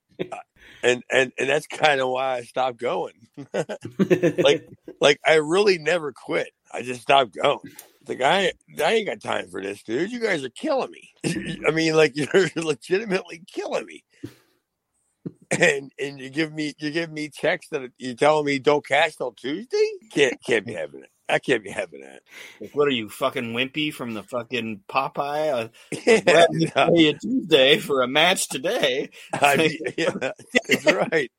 [0.84, 3.14] and and and that's kind of why I stopped going.
[3.54, 4.68] like
[5.02, 6.50] like I really never quit.
[6.72, 7.60] I just stopped going.
[8.08, 10.12] Like I I ain't got time for this, dude.
[10.12, 11.14] You guys are killing me.
[11.68, 14.04] I mean, like you're legitimately killing me.
[15.52, 19.16] And and you give me you give me checks that you telling me don't cash
[19.16, 19.92] till Tuesday?
[20.12, 21.10] Can't can't be having it.
[21.30, 22.22] I can't be having that.
[22.60, 25.50] Like, what are you fucking wimpy from the fucking Popeye?
[25.52, 25.68] Uh,
[26.06, 29.10] Yeah, let me no, pay you Tuesday for a match today.
[29.34, 30.32] I mean, yeah,
[30.68, 31.32] that's right.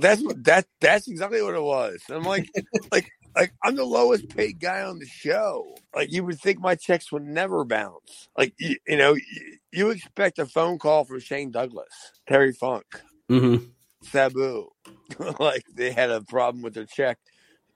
[0.00, 2.02] That's that that's exactly what it was.
[2.08, 2.50] I'm like
[2.92, 5.76] like like I'm the lowest paid guy on the show.
[5.94, 8.28] Like you would think my checks would never bounce.
[8.36, 12.86] Like you, you know, you, you expect a phone call from Shane Douglas, Terry Funk,
[13.28, 13.56] hmm
[14.02, 14.68] Sabu,
[15.38, 17.18] like they had a problem with their check,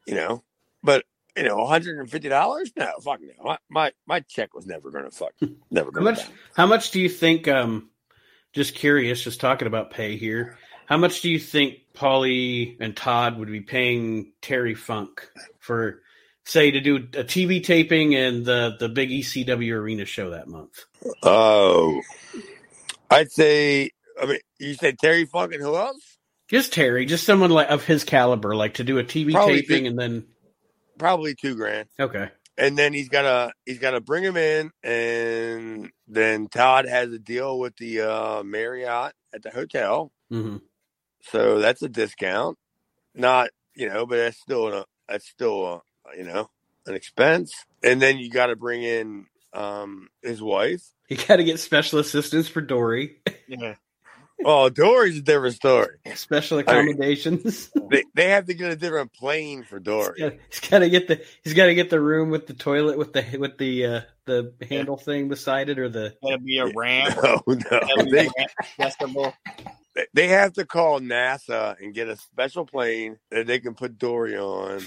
[0.06, 0.44] you know.
[0.82, 1.04] But
[1.38, 2.72] you know, 150 dollars?
[2.76, 3.44] No, fuck no.
[3.44, 5.32] My, my my check was never gonna fuck,
[5.70, 6.04] never How gonna.
[6.10, 6.18] much?
[6.18, 6.30] bounce.
[6.56, 7.48] How much do you think?
[7.48, 7.90] Um,
[8.52, 10.58] just curious, just talking about pay here.
[10.86, 16.00] How much do you think Paulie and Todd would be paying Terry Funk for,
[16.46, 20.84] say, to do a TV taping and the the big ECW arena show that month?
[21.22, 22.00] Oh,
[23.10, 23.90] I'd say.
[24.20, 26.18] I mean, you said Terry Funk and who else?
[26.48, 29.82] Just Terry, just someone like of his caliber, like to do a TV Probably taping
[29.84, 30.26] big- and then
[30.98, 31.88] Probably two grand.
[31.98, 37.18] okay, and then he's gotta he's gotta bring him in, and then Todd has a
[37.18, 40.56] deal with the uh, Marriott at the hotel, hmm
[41.22, 42.56] so that's a discount.
[43.14, 46.50] Not you know, but that's still a that's still a, you know
[46.86, 47.52] an expense.
[47.82, 50.82] And then you got to bring in um, his wife.
[51.08, 53.74] you got to get special assistance for Dory, Yeah.
[54.44, 55.96] Oh, Dory's a different story.
[56.14, 57.70] special accommodations.
[57.90, 60.38] They they have to get a different plane for Dory.
[60.50, 63.12] he's got to get the he's got to get the room with the toilet with
[63.12, 67.16] the with the uh, the handle thing beside it or the Gotta be a ramp.
[67.22, 69.34] No, no, they, ramp accessible.
[70.14, 74.36] they have to call NASA and get a special plane that they can put Dory
[74.38, 74.82] on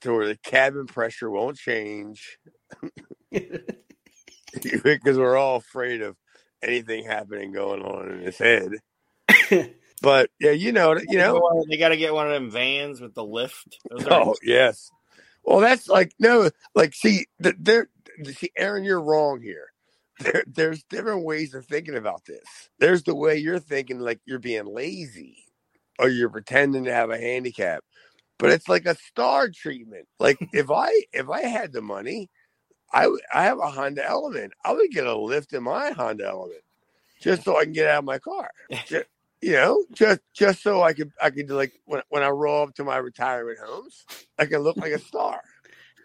[0.00, 2.38] to where the cabin pressure won't change
[3.30, 6.16] because we're all afraid of
[6.62, 8.70] anything happening going on in his head.
[10.02, 13.14] but yeah, you know, you know, they got to get one of them vans with
[13.14, 13.78] the lift.
[13.90, 14.90] Those oh yes.
[15.44, 17.88] Well, that's like no, like see, there.
[18.24, 19.68] See, Aaron, you're wrong here.
[20.18, 22.70] There, there's different ways of thinking about this.
[22.78, 25.44] There's the way you're thinking, like you're being lazy,
[25.98, 27.84] or you're pretending to have a handicap.
[28.38, 30.08] But it's like a star treatment.
[30.18, 32.30] Like if I if I had the money,
[32.94, 34.54] I I have a Honda Element.
[34.64, 36.62] I would get a lift in my Honda Element
[37.20, 38.50] just so I can get out of my car.
[38.86, 39.06] Just,
[39.46, 42.74] you know, just just so I could I could like when when I roll up
[42.74, 44.04] to my retirement homes,
[44.36, 45.40] I can look like a star.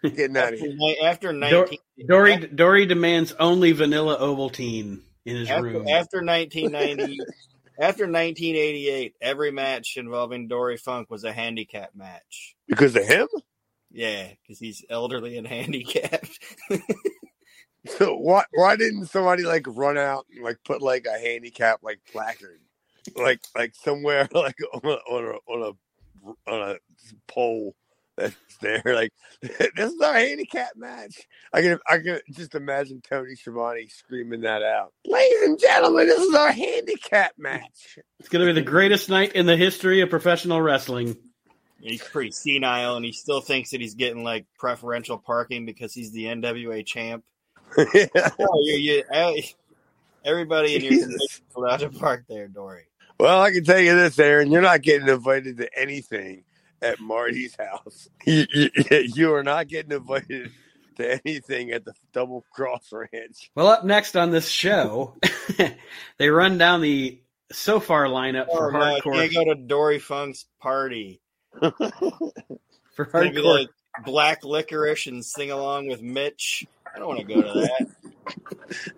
[0.04, 0.76] Getting out of here.
[1.04, 5.88] After 19, Dory Dory demands only vanilla Ovaltine in his after, room.
[5.88, 7.18] After 1990,
[7.80, 12.54] after 1988, every match involving Dory Funk was a handicap match.
[12.68, 13.26] Because of him?
[13.90, 16.38] Yeah, because he's elderly and handicapped.
[17.86, 21.98] so why why didn't somebody like run out and like put like a handicap like
[22.12, 22.60] placard,
[23.16, 25.74] like like somewhere like on a on a on
[26.46, 26.76] a, on a
[27.26, 27.74] pole
[28.16, 28.82] that's there.
[28.92, 31.26] Like this is our handicap match.
[31.52, 34.92] I can I can just imagine Tony Schiavone screaming that out.
[35.06, 37.98] Ladies and gentlemen, this is our handicap match.
[38.20, 41.16] It's gonna be the greatest night in the history of professional wrestling.
[41.80, 46.12] He's pretty senile, and he still thinks that he's getting like preferential parking because he's
[46.12, 47.24] the NWA champ.
[47.76, 48.06] yeah.
[48.38, 49.42] oh, you, you,
[50.24, 52.84] everybody in your position is allowed to park there, Dory.
[53.22, 54.50] Well, I can tell you this, Aaron.
[54.50, 56.42] You're not getting invited to anything
[56.82, 58.08] at Marty's house.
[58.26, 60.50] You, you, you are not getting invited
[60.96, 63.52] to anything at the Double Cross Ranch.
[63.54, 65.14] Well, up next on this show,
[66.18, 67.20] they run down the
[67.52, 69.14] so far lineup oh, for no, hardcore.
[69.14, 71.20] Can't go to Dory Funk's party.
[71.60, 73.68] For hardcore, like
[74.04, 76.66] black licorice and sing along with Mitch.
[76.92, 78.92] I don't want to go to that.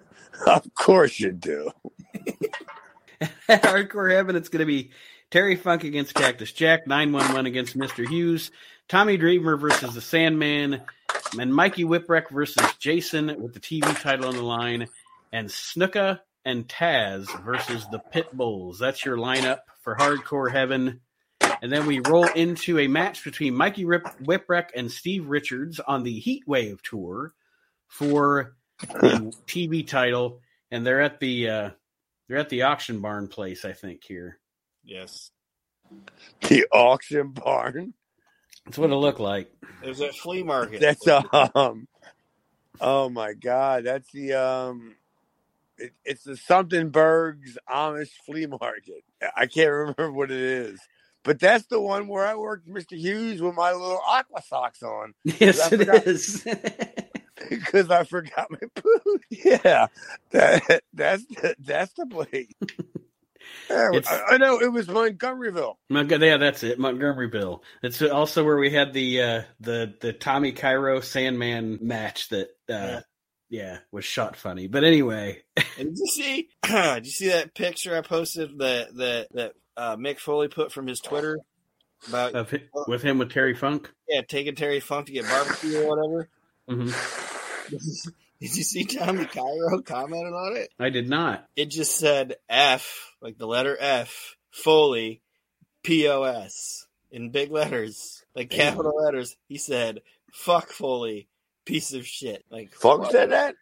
[0.46, 1.70] of course you do.
[3.48, 4.90] hardcore heaven, it's going to be
[5.30, 8.06] Terry Funk against Cactus Jack, 911 against Mr.
[8.08, 8.50] Hughes,
[8.88, 10.82] Tommy Dreamer versus the Sandman,
[11.38, 14.88] and Mikey Whipwreck versus Jason with the TV title on the line,
[15.32, 18.78] and Snuka and Taz versus the Pitbulls.
[18.78, 21.00] That's your lineup for Hardcore Heaven.
[21.62, 26.02] And then we roll into a match between Mikey Rip, Whipwreck and Steve Richards on
[26.02, 27.32] the Heat Wave tour
[27.88, 31.70] for the TV title, and they're at the uh,
[32.28, 34.02] they're at the auction barn place, I think.
[34.04, 34.38] Here,
[34.84, 35.30] yes,
[36.48, 37.94] the auction barn.
[38.64, 39.52] That's what it looked like.
[39.82, 40.80] There's a flea market.
[40.80, 41.06] That's
[41.54, 41.86] um.
[42.80, 44.96] Oh my god, that's the um.
[45.76, 49.02] It, it's the something Bergs Amish flea market.
[49.36, 50.80] I can't remember what it is.
[51.24, 52.96] But that's the one where I worked Mr.
[52.96, 55.14] Hughes with my little aqua socks on.
[55.24, 56.46] Yes, it forgot, is.
[57.50, 59.24] Because I forgot my boot.
[59.30, 59.86] Yeah,
[60.30, 62.52] that, that's the, that's the place.
[63.70, 65.76] I, I, know it was Montgomeryville.
[65.90, 67.60] Yeah, that's it, Montgomeryville.
[67.82, 72.72] It's also where we had the uh, the the Tommy Cairo Sandman match that uh,
[72.72, 73.00] yeah.
[73.50, 73.78] yeah.
[73.90, 74.66] was shot funny.
[74.66, 75.42] But anyway,
[75.78, 76.48] and did you see?
[76.62, 80.86] did you see that picture I posted that that that uh, Mick Foley put from
[80.86, 81.38] his Twitter
[82.08, 83.90] about him, with him with Terry Funk.
[84.08, 86.28] Yeah, taking Terry Funk to get barbecue or whatever.
[86.68, 87.33] Mm-hmm.
[88.40, 90.70] did you see Tommy Cairo commented on it?
[90.78, 91.46] I did not.
[91.56, 95.22] It just said F, like the letter F, Foley,
[95.82, 99.36] P O S in big letters, like capital letters.
[99.48, 101.28] He said, "Fuck Foley,
[101.64, 103.54] piece of shit." Like Funk said that.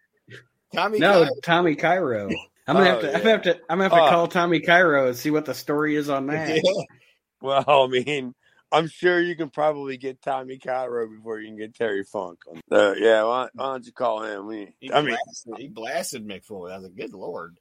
[0.74, 0.98] Tommy.
[0.98, 1.30] No, Cairo.
[1.42, 2.30] Tommy Cairo.
[2.66, 3.08] I'm gonna, oh, have to.
[3.08, 3.60] I'm gonna have to.
[3.68, 4.10] I'm gonna have to.
[4.10, 6.48] call Tommy Cairo and see what the story is on that.
[6.64, 6.84] Yeah.
[7.40, 8.34] Well, I mean,
[8.72, 12.38] I'm sure you can probably get Tommy Cairo before you can get Terry Funk.
[12.70, 14.46] Uh, yeah, why, why, don't you call him?
[14.46, 16.72] We, he I blasted, mean, he blasted Mick Foley.
[16.72, 17.58] I was like, good lord.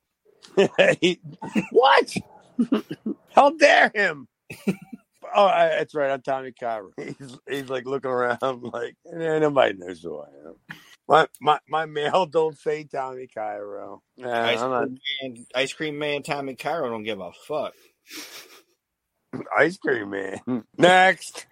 [1.01, 1.19] he,
[1.71, 2.15] what?
[3.35, 4.27] How dare him?
[5.35, 6.11] oh, I, that's right.
[6.11, 6.91] I'm Tommy Cairo.
[6.97, 10.55] He's, he's like looking around like, eh, nobody knows who I am.
[11.07, 14.01] My, my my mail don't say Tommy Cairo.
[14.17, 17.73] Nah, ice, cream man, ice cream man Tommy Cairo don't give a fuck.
[19.57, 20.63] Ice cream man.
[20.77, 21.45] Next.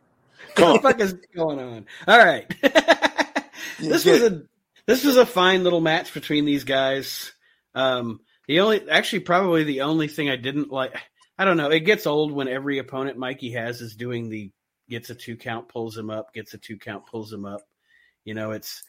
[0.56, 1.86] what the fuck is going on?
[2.08, 2.48] All right.
[3.80, 4.44] this was a
[4.86, 7.32] this was a fine little match between these guys.
[7.76, 10.96] Um, the only actually probably the only thing I didn't like
[11.38, 14.52] I don't know, it gets old when every opponent Mikey has is doing the
[14.90, 17.62] gets a two count, pulls him up, gets a two count, pulls him up.
[18.26, 18.84] You know, it's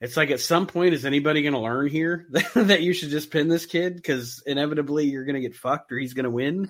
[0.00, 3.30] it's like at some point, is anybody going to learn here that you should just
[3.30, 6.68] pin this kid because inevitably you're going to get fucked or he's going to win?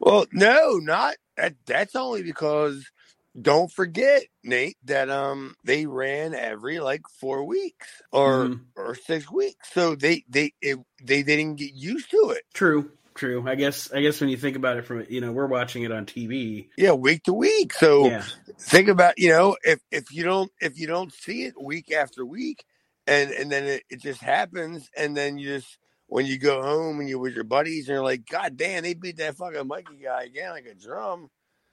[0.00, 1.54] Well, no, not that.
[1.66, 2.86] That's only because
[3.40, 8.60] don't forget, Nate, that um they ran every like four weeks or Mhm.
[8.76, 12.44] or six weeks, so they they it, they they didn't get used to it.
[12.54, 13.44] True, true.
[13.48, 15.92] I guess I guess when you think about it from you know we're watching it
[15.92, 16.68] on TV.
[16.76, 17.74] Yeah, week to week.
[17.74, 18.26] So Yeah,
[18.60, 22.26] think about you know if if you don't if you don't see it week after
[22.26, 22.64] week,
[23.06, 25.78] and and then it, it just happens, and then you just
[26.08, 28.94] when you go home and you're with your buddies and you're like, God damn, they
[28.94, 31.28] beat that fucking Mikey guy again like a drum.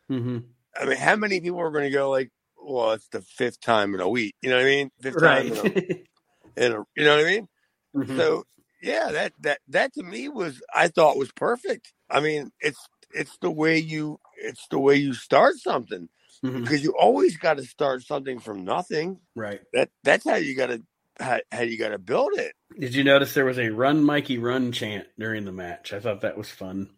[0.07, 0.39] hmm
[0.79, 2.29] I mean, how many people are going to go like,
[2.61, 4.35] well, it's the fifth time in a week.
[4.41, 4.89] You know what I mean?
[5.01, 5.63] Fifth time in a,
[6.65, 7.47] in a you know what I mean?
[7.95, 8.17] Mhm.
[8.17, 8.43] So
[8.81, 11.93] yeah, that that that to me was I thought was perfect.
[12.09, 12.79] I mean, it's
[13.11, 16.09] it's the way you it's the way you start something
[16.43, 16.61] Mhm.
[16.61, 19.19] because you always got to start something from nothing.
[19.35, 19.61] Right.
[19.73, 20.83] That that's how you got to
[21.19, 22.53] how, how you got to build it.
[22.77, 25.93] Did you notice there was a "Run, Mikey, Run" chant during the match?
[25.93, 26.89] I thought that was fun.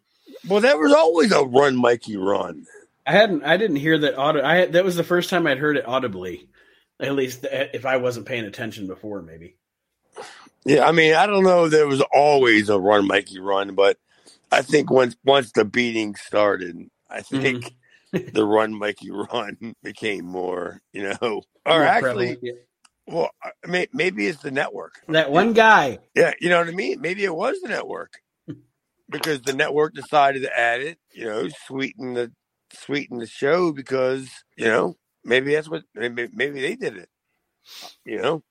[0.46, 2.66] Well, there was always a run, Mikey, run.
[3.06, 3.44] I hadn't.
[3.44, 4.44] I didn't hear that audio.
[4.44, 6.48] I had, that was the first time I'd heard it audibly.
[7.00, 9.56] At least eh, if I wasn't paying attention before, maybe.
[10.64, 11.66] Yeah, I mean, I don't know.
[11.66, 13.98] if There was always a run, Mikey, run, but
[14.50, 17.40] I think once once the beating started, I mm-hmm.
[17.40, 17.74] think
[18.12, 22.58] the run, Mikey, run became more, you know, or More actually, prevalent.
[23.08, 23.14] Yeah.
[23.14, 23.30] well,
[23.92, 24.94] maybe it's the network.
[25.08, 25.98] that one guy.
[26.14, 27.00] Yeah, you know what I mean.
[27.00, 28.20] Maybe it was the network
[29.10, 32.32] because the network decided to add it, you know, sweeten the
[32.72, 37.08] sweeten the show because you know maybe that's what maybe maybe they did it.
[38.04, 38.42] You know,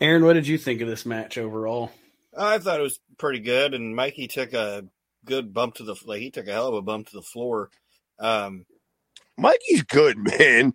[0.00, 1.92] Aaron, what did you think of this match overall?
[2.36, 4.84] I thought it was pretty good, and Mikey took a
[5.24, 7.70] good bump to the like he took a hell of a bump to the floor.
[8.18, 8.66] Um,
[9.36, 10.74] Mikey's good, man.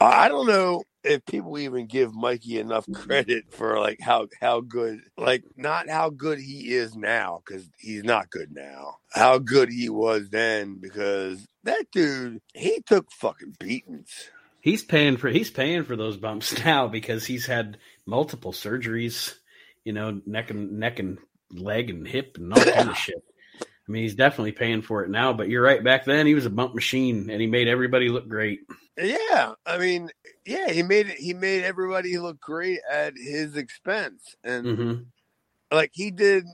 [0.00, 3.02] I don't know if people even give Mikey enough mm-hmm.
[3.02, 8.04] credit for like how how good, like not how good he is now because he's
[8.04, 8.96] not good now.
[9.12, 14.30] How good he was then because that dude he took fucking beatings.
[14.60, 19.34] He's paying for he's paying for those bumps now because he's had multiple surgeries,
[19.84, 21.18] you know, neck and neck and
[21.50, 23.22] leg and hip and all kind of shit.
[23.88, 25.32] I mean, he's definitely paying for it now.
[25.32, 25.82] But you're right.
[25.82, 28.60] Back then, he was a bump machine, and he made everybody look great.
[28.96, 30.10] Yeah, I mean,
[30.44, 31.18] yeah, he made it.
[31.18, 34.94] He made everybody look great at his expense, and hmm
[35.72, 36.44] like he did.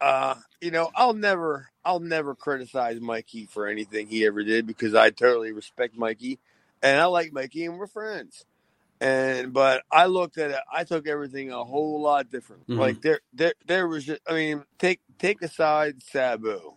[0.00, 4.94] Uh, you know, I'll never, I'll never criticize Mikey for anything he ever did because
[4.94, 6.38] I totally respect Mikey,
[6.82, 8.44] and I like Mikey, and we're friends.
[9.00, 10.60] And but I looked at it.
[10.72, 12.66] I took everything a whole lot different.
[12.68, 12.78] Mhm.
[12.78, 14.04] Like there, there, there was.
[14.04, 16.72] Just, I mean, take take aside Sabu.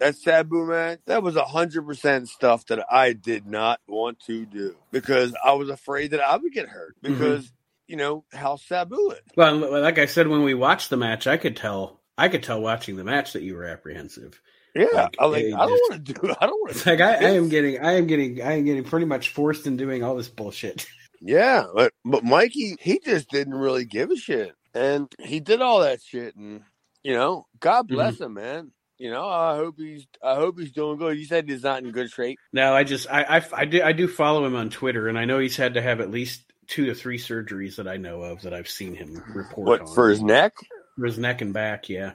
[0.00, 4.44] That Sabu match, that was a hundred percent stuff that I did not want to
[4.44, 7.50] do because I was afraid that I would get hurt because
[7.86, 9.20] you know how Sabu is.
[9.36, 12.00] Well, like I said when we watched the match, I could tell.
[12.18, 14.40] I could tell watching the match that you were apprehensive.
[14.74, 15.44] Yeah, Like, I like.
[15.46, 16.34] I don't want to do.
[16.40, 16.90] I don't want to.
[16.90, 19.76] like I, I am getting, I am getting, I am getting pretty much forced in
[19.76, 20.86] doing all this bullshit.
[21.26, 25.80] Yeah, but but Mikey, he just didn't really give a shit, and he did all
[25.80, 26.60] that shit, and
[27.02, 27.94] you know, God mm-hmm.
[27.94, 28.72] bless him, man.
[28.98, 30.06] You know, I hope he's.
[30.22, 31.18] I hope he's doing good.
[31.18, 32.38] You said he's not in good shape.
[32.52, 35.24] No, I just, I, I, I do, I do follow him on Twitter, and I
[35.24, 38.42] know he's had to have at least two to three surgeries that I know of
[38.42, 40.54] that I've seen him report What on for his neck?
[40.96, 41.88] For his neck and back.
[41.88, 42.12] Yeah.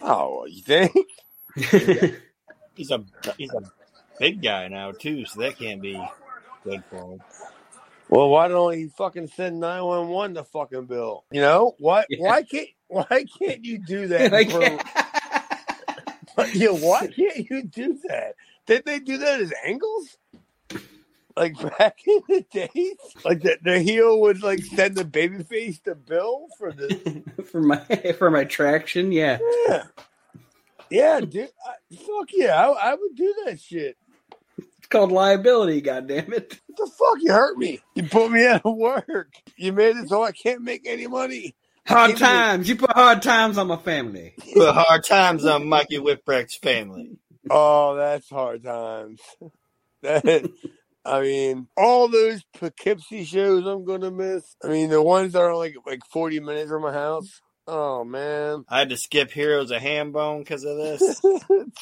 [0.00, 0.92] Oh, you think?
[2.74, 3.04] he's a
[3.36, 3.62] he's a
[4.18, 6.00] big guy now too, so that can't be
[6.64, 7.20] good for him.
[8.12, 11.24] Well, why don't he fucking send nine one one the fucking bill?
[11.30, 12.04] You know why?
[12.10, 12.18] Yeah.
[12.28, 12.68] Why can't?
[12.88, 14.30] Why can't you do that?
[14.30, 18.34] Like- for- yeah, why can't you do that?
[18.66, 20.18] Did they do that as angles?
[21.38, 25.94] Like back in the days, like the, the heel would like send the babyface the
[25.94, 27.78] bill for the for my
[28.18, 29.38] for my traction, yeah.
[29.66, 29.84] yeah,
[30.90, 31.48] yeah, dude.
[31.66, 33.96] I, fuck yeah, I, I would do that shit.
[34.92, 35.80] It's called liability.
[35.80, 36.60] God damn it!
[36.66, 37.18] What the fuck?
[37.22, 37.80] You hurt me.
[37.94, 39.32] You put me out of work.
[39.56, 41.54] You made it so I can't make any money.
[41.86, 42.68] Hard Give me- times.
[42.68, 44.34] You put hard times on my family.
[44.54, 47.16] Put hard times on Mikey Whipwreck's family.
[47.50, 49.20] Oh, that's hard times.
[50.02, 50.50] That,
[51.06, 54.44] I mean, all those Poughkeepsie shows I'm gonna miss.
[54.62, 57.40] I mean, the ones that are like like 40 minutes from my house.
[57.66, 61.20] Oh man, I had to skip Heroes of Hambone because of this.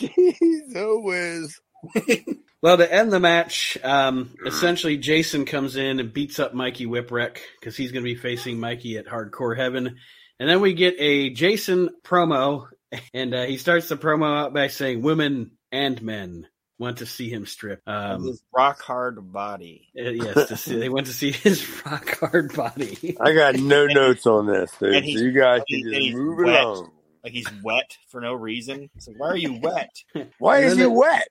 [0.01, 1.61] jeez, oh, always.
[2.63, 7.39] Well, to end the match, um, essentially Jason comes in and beats up Mikey Whipwreck
[7.59, 9.97] because he's going to be facing Mikey at Hardcore Heaven.
[10.39, 12.67] And then we get a Jason promo,
[13.15, 17.31] and uh, he starts the promo out by saying, Women and men want to see
[17.31, 17.81] him strip.
[17.87, 19.89] Um, his rock hard body.
[19.99, 23.17] uh, yes, to see, they want to see his rock hard body.
[23.21, 25.05] I got no notes on this, dude.
[25.05, 26.63] So you guys and can just move wet.
[26.63, 26.91] along.
[27.23, 28.89] Like he's wet for no reason.
[28.97, 29.95] It's like, why are you wet?
[30.39, 31.29] Why is he wet?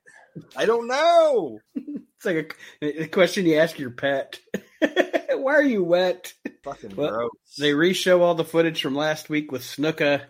[0.55, 1.59] I don't know.
[2.17, 4.41] It's like a, a question you ask your pet.
[5.31, 6.33] Why are you wet?
[6.65, 7.29] Fucking Well, gross.
[7.57, 10.23] They re-show all the footage from last week with Snuka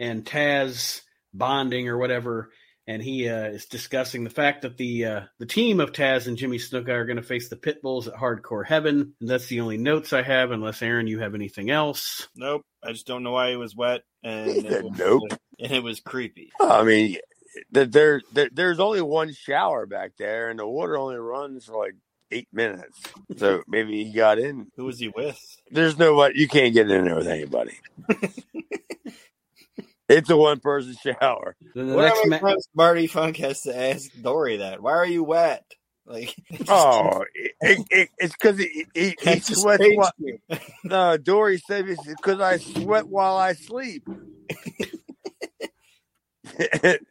[0.00, 1.00] and Taz
[1.32, 2.50] bonding or whatever,
[2.88, 6.36] and he uh, is discussing the fact that the uh, the team of Taz and
[6.36, 9.14] Jimmy Snuka are going to face the Pitbulls at Hardcore Heaven.
[9.20, 12.26] And that's the only notes I have, unless Aaron, you have anything else.
[12.34, 12.62] Nope.
[12.82, 15.22] I just don't know why he was wet, and He said it was, nope.
[15.30, 16.50] Uh, and it was creepy.
[16.60, 17.16] I mean,
[17.72, 21.76] th- there, there, there's only one shower back there, and the water only runs for
[21.76, 21.94] like
[22.30, 23.00] eight minutes.
[23.36, 24.68] So maybe he got in.
[24.76, 25.40] Who was he with?
[25.70, 27.78] There's no what you can't get in there with anybody.
[30.08, 31.56] it's a one person shower.
[31.74, 34.82] Then the What next how times Marty Funk has to ask Dory that?
[34.82, 35.64] Why are you wet?
[36.08, 36.34] Like,
[36.68, 39.84] Oh, it, it, it's because he, he, he sweats.
[39.94, 40.12] While,
[40.84, 44.04] no, Dory said it's because I sweat while I sleep.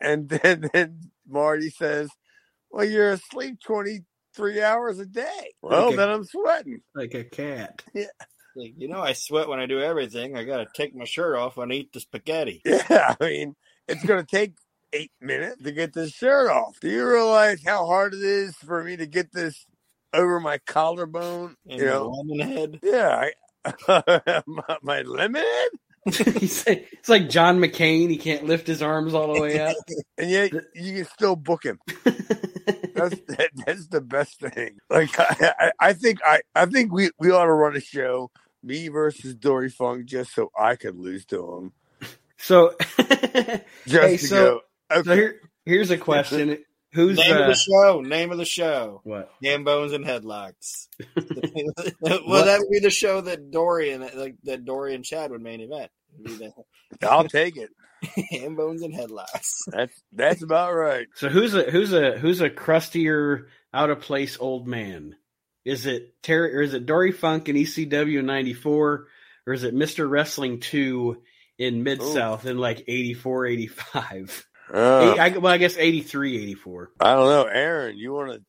[0.02, 2.10] and then, then Marty says,
[2.72, 5.98] "Well, you're asleep 23 hours a day." Well, Okay.
[5.98, 6.82] then I'm sweating.
[6.96, 7.84] Like a cat.
[8.56, 10.36] Like, you know, I sweat when I do everything.
[10.36, 12.62] I got to take my shirt off when I eat the spaghetti.
[12.66, 13.56] Yeah, I mean,
[13.88, 14.54] it's going to take
[14.98, 16.80] eight minutes to get this shirt off.
[16.80, 19.66] Do you realize how hard it is for me to get this
[20.14, 21.56] over my collarbone?
[21.70, 22.80] And you know, lemon head.
[22.84, 23.30] yeah,
[23.68, 25.44] I, my, my lemon,
[26.06, 28.10] He's like- it's like John McCain.
[28.10, 29.76] He can't lift his arms all the way up.
[30.18, 31.80] and yet you can still book him.
[32.96, 34.78] That's that, that's the best thing.
[34.90, 38.32] Like I, I, I think I, I think we, we ought to run a show,
[38.64, 41.74] me versus Dory Funk, just so I could lose to him.
[42.38, 43.08] so, Just
[43.88, 44.62] Hey, to so- go.
[44.92, 45.04] Okay.
[45.04, 46.58] so here, here's a question:
[46.94, 48.02] Who's Name of uh, the show.
[48.02, 49.02] Name of the show.
[49.04, 49.32] what?
[49.44, 50.88] Ham bones and headlocks.
[52.02, 55.42] well, that would be the show that Dory and like that Dory and Chad would
[55.42, 55.92] main event.
[57.04, 57.70] I'll take it.
[58.02, 59.52] the ham bones and headlocks.
[59.68, 61.08] That's that's about right.
[61.16, 65.16] So who's a who's a who's a crustier, out of place old man?
[65.66, 69.08] Is it Terry or is it Dory Funk in ECW '94,
[69.46, 71.22] or is it Mister Wrestling Two
[71.58, 74.48] in Mid South in like 84, 85?
[74.74, 76.92] Uh, Eight- I, well, I guess 83, 84.
[77.00, 77.98] I don't know, Aaron.
[77.98, 78.42] You want to?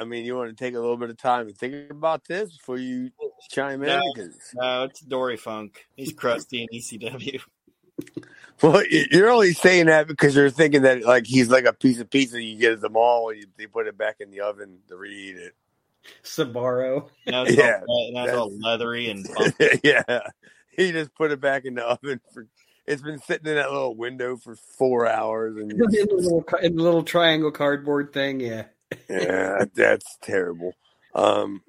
[0.00, 2.56] I mean, you want to take a little bit of time and think about this
[2.56, 3.10] before you
[3.50, 3.88] chime in?
[3.88, 4.00] No.
[4.14, 5.84] 'Cause- No, it's Dory Funk.
[5.96, 7.40] He's crusty in ECW.
[8.62, 11.98] well, you- you're only saying that because you're thinking that like he's like a piece
[12.00, 14.40] of pizza you get at the mall and you, they put it back in the
[14.40, 15.54] oven to reheat it.
[16.22, 17.08] Sbarro.
[17.26, 19.26] Now Yeah, all, now it's all leathery and
[19.84, 20.20] yeah,
[20.70, 22.46] he just put it back in the oven for.
[22.90, 26.74] It's been sitting in that little window for four hours, and in, the little, in
[26.74, 28.64] the little triangle cardboard thing, yeah.
[29.08, 30.72] yeah, that's terrible.
[31.14, 31.62] Um,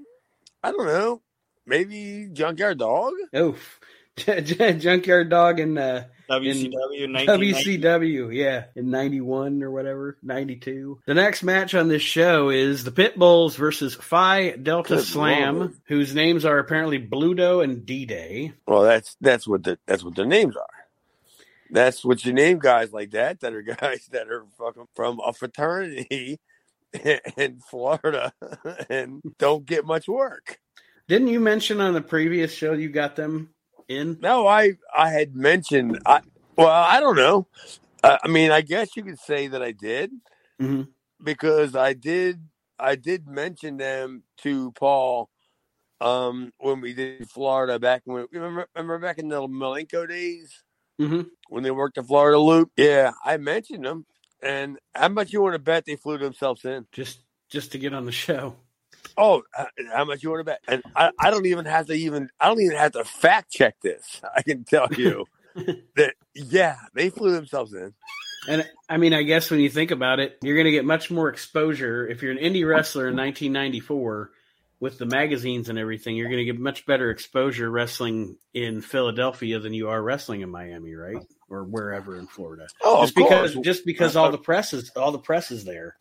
[0.64, 1.22] I don't know.
[1.68, 3.14] Maybe Junkyard Dog.
[3.36, 3.56] Oh,
[4.18, 7.54] Junkyard Dog in uh, WCW 1990.
[7.54, 11.02] WCW, yeah, in 91 or whatever, 92.
[11.06, 15.74] The next match on this show is the Pitbulls versus Phi Delta Good Slam, Lord.
[15.86, 18.54] whose names are apparently Bluto and D Day.
[18.68, 20.81] Well, that's that's what the that's what their names are.
[21.72, 23.40] That's what you name guys like that.
[23.40, 26.40] That are guys that are fucking from a fraternity
[27.38, 28.34] in Florida
[28.90, 30.60] and don't get much work.
[31.08, 33.50] Didn't you mention on the previous show you got them
[33.88, 34.18] in?
[34.22, 36.00] No, I I had mentioned.
[36.06, 36.22] I
[36.58, 37.48] well, I don't know.
[38.04, 40.12] Uh, I mean, I guess you could say that I did
[40.62, 40.90] Mhm.
[41.24, 42.42] because I did.
[42.80, 45.30] I did mention them to Paul
[46.02, 50.64] um, when we did Florida back when remember remember back in the Malenko days
[51.02, 51.30] Mhm.
[51.50, 52.72] when they worked the Florida Loop.
[52.78, 54.06] Yeah, I mentioned them,
[54.42, 56.88] and how much you want to bet they flew themselves in?
[56.92, 58.56] Just just to get on the show.
[59.18, 60.62] Oh, uh, how much you want to bet?
[60.68, 63.76] And I, I don't even have to even I don't even have to fact check
[63.82, 64.22] this.
[64.36, 65.26] I can tell you
[65.96, 67.94] that yeah, they flew themselves in.
[68.48, 71.12] And I mean, I guess when you think about it, you're going to get much
[71.12, 74.32] more exposure if you're an indie wrestler in 1994
[74.82, 76.18] with the magazines and everything.
[76.18, 80.50] You're going to get much better exposure wrestling in Philadelphia than you are wrestling in
[80.50, 81.24] Miami, right?
[81.50, 82.68] Or wherever in Florida.
[82.82, 83.52] Oh, just of course.
[83.54, 85.96] because just because all the press is all the press is there,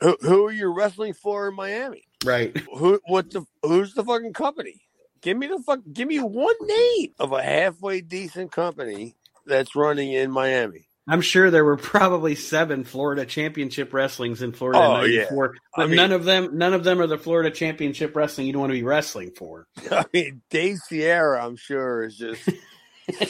[0.00, 2.04] Who, who are you wrestling for in Miami?
[2.24, 2.56] right?
[2.76, 4.80] Who what the who's the fucking company?
[5.20, 10.12] Give me the fuck give me one name of a halfway decent company that's running
[10.12, 10.88] in Miami.
[11.08, 15.58] I'm sure there were probably seven Florida Championship wrestlings in Florida Oh, in '94, I
[15.80, 18.70] but mean- none of them none of them are the Florida Championship wrestling you'd want
[18.70, 19.66] to be wrestling for.
[19.90, 22.48] I mean, Dave Sierra, I'm sure, is just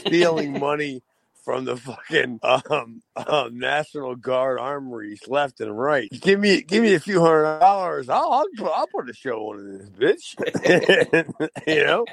[0.01, 1.03] stealing money
[1.45, 6.09] from the fucking um, um, National Guard armories left and right.
[6.20, 8.09] Give me, give me a few hundred dollars.
[8.09, 11.66] I'll, I'll, put- I'll put a show on this bitch.
[11.66, 12.05] you know,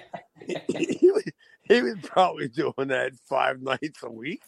[0.41, 0.57] he,
[0.99, 1.23] he was,
[1.63, 4.41] he was probably doing that five nights a week.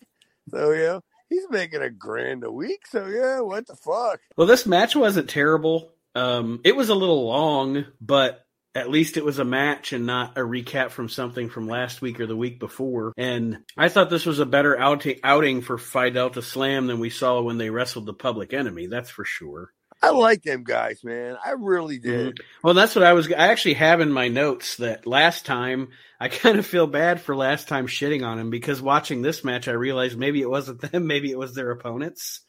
[0.53, 0.99] So yeah,
[1.29, 2.85] he's making a grand a week.
[2.87, 4.19] So yeah, what the fuck?
[4.37, 5.93] Well, this match wasn't terrible.
[6.15, 10.37] Um, it was a little long, but at least it was a match and not
[10.37, 13.13] a recap from something from last week or the week before.
[13.17, 17.09] And I thought this was a better outing, outing for Phi Delta Slam than we
[17.09, 18.87] saw when they wrestled the Public Enemy.
[18.87, 19.71] That's for sure.
[20.01, 21.37] I like them guys, man.
[21.43, 22.35] I really did.
[22.35, 22.45] Mm-hmm.
[22.63, 23.31] Well, that's what I was.
[23.31, 25.89] I actually have in my notes that last time
[26.19, 29.67] I kind of feel bad for last time shitting on him because watching this match,
[29.67, 32.41] I realized maybe it wasn't them, maybe it was their opponents.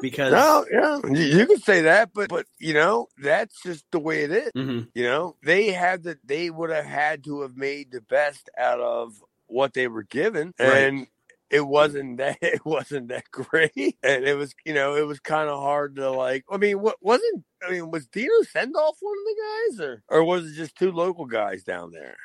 [0.00, 3.98] Because no, yeah, you, you can say that, but but you know that's just the
[3.98, 4.50] way it is.
[4.56, 4.88] Mhm.
[4.94, 8.80] You know they had that they would have had to have made the best out
[8.80, 9.12] of
[9.46, 10.84] what they were given, Right.
[10.84, 11.06] and
[11.50, 15.48] it wasn't that it wasn't that great, and it was you know it was kind
[15.48, 16.44] of hard to like.
[16.50, 17.44] I mean, what wasn't?
[17.66, 20.92] I mean, was Dino Sendoff one of the guys, or or was it just two
[20.92, 22.16] local guys down there?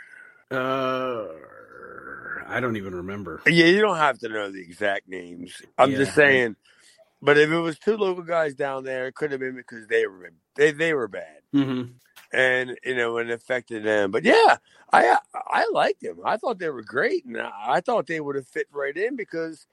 [0.52, 1.28] uh,
[2.48, 3.42] I don't even remember.
[3.48, 5.62] Yeah, you don't have to know the exact names.
[5.78, 6.56] I'm just saying.
[7.22, 10.08] But if it was two local guys down there, it could have been because they
[10.08, 11.42] were they they were bad.
[11.54, 11.84] hmm
[12.34, 14.12] and you know, and affected them.
[14.12, 14.58] But yeah,
[14.92, 16.20] I I liked them.
[16.26, 19.68] I thought they were great, and I, thought they would have fit right in because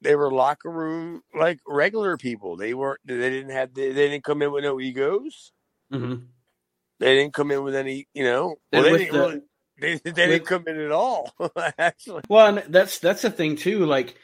[0.00, 2.56] they were locker room like regular people.
[2.56, 3.00] They weren't.
[3.04, 3.74] They didn't have.
[3.74, 5.52] They, they didn't come in with no egos.
[5.90, 6.14] hmm
[7.00, 8.08] They didn't come in with any.
[8.14, 9.40] You know, well, they didn't the- really.
[9.80, 11.34] They, they didn't come in at all.
[11.78, 13.84] Actually, Well, and that's that's the thing too.
[13.86, 14.14] Like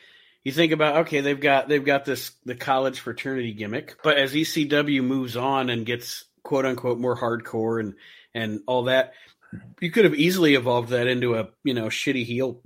[0.45, 4.35] you think about, okay, they've got they've got this the college fraternity gimmick, but as
[4.35, 7.93] ECW moves on and gets quote unquote more hardcore and
[8.35, 9.13] and all that,
[9.81, 12.63] you could have easily evolved that into a you know shitty heel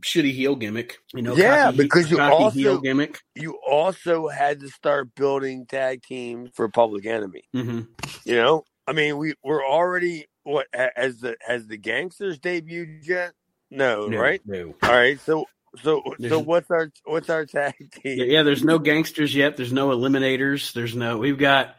[0.00, 0.96] shitty heel gimmick.
[1.14, 3.18] You know, Yeah, cocky- because you also- heel gimmick.
[3.34, 7.42] you also had to start building tag teams for Public Enemy.
[7.52, 7.80] hmm
[8.24, 13.32] You know, I mean, we we're already what as the has the gangsters debuted yet?
[13.70, 14.40] No, No, right?
[14.46, 14.74] No.
[14.82, 15.44] All right, so
[15.82, 18.18] so so what's our what's our tag team?
[18.18, 19.56] Yeah, yeah, there's no gangsters yet.
[19.58, 20.72] There's no eliminators.
[20.72, 21.18] There's no.
[21.18, 21.76] We've got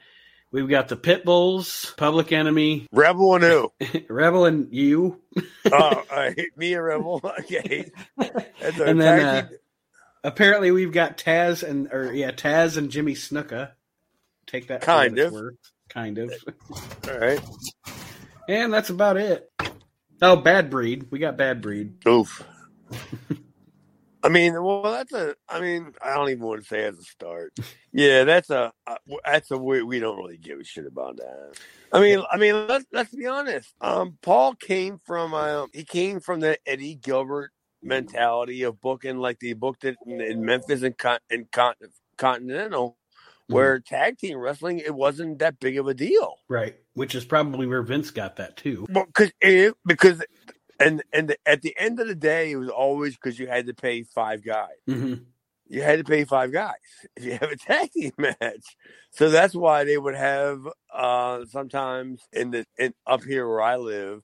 [0.52, 3.72] we've got the pit bulls, Public Enemy, Rebel and who?
[4.10, 5.22] Rebel, and you.
[5.72, 7.22] oh, right, me a Rebel.
[7.40, 9.48] Okay, That's and then uh,
[10.24, 13.72] apparently we've got Taz and or yeah Taz and Jimmy Snuka.
[14.48, 15.34] Take that Kind of.
[15.34, 15.56] worth.
[15.90, 16.34] kind of,
[17.10, 17.42] all right.
[18.48, 19.52] and that's about it.
[20.22, 21.08] Oh, Bad Breed.
[21.12, 22.06] We got Bad Breed.
[22.08, 22.44] Oof.
[24.24, 25.36] I mean, well, that's a.
[25.48, 27.54] I mean, I don't even want to say as a start.
[27.92, 28.72] Yeah, that's a.
[28.86, 28.96] uh,
[29.26, 29.58] That's a.
[29.58, 31.54] We, we don't really give a shit about that.
[31.94, 33.74] I mean, I mean, let's let's be honest.
[33.82, 35.34] Um, Paul came from.
[35.34, 37.52] Um, he came from the Eddie Gilbert
[37.84, 41.76] mentality of booking like they booked it in, in Memphis and Con, and Con,
[42.18, 42.98] Continental,
[43.48, 46.36] where tag team wrestling it wasn't that big of a deal.
[46.50, 48.86] Right, which is probably where Vince got that too.
[48.90, 49.32] Well, because
[49.86, 50.24] because
[50.80, 53.68] and and the, at the end of the day, it was always because you had
[53.68, 54.78] to pay five guys.
[54.88, 55.16] hmm
[55.68, 56.76] You had to pay five guys
[57.16, 58.78] if you have a tag team match.
[59.12, 63.78] So that's why they would have uh sometimes in the in up here where I
[63.78, 64.22] live,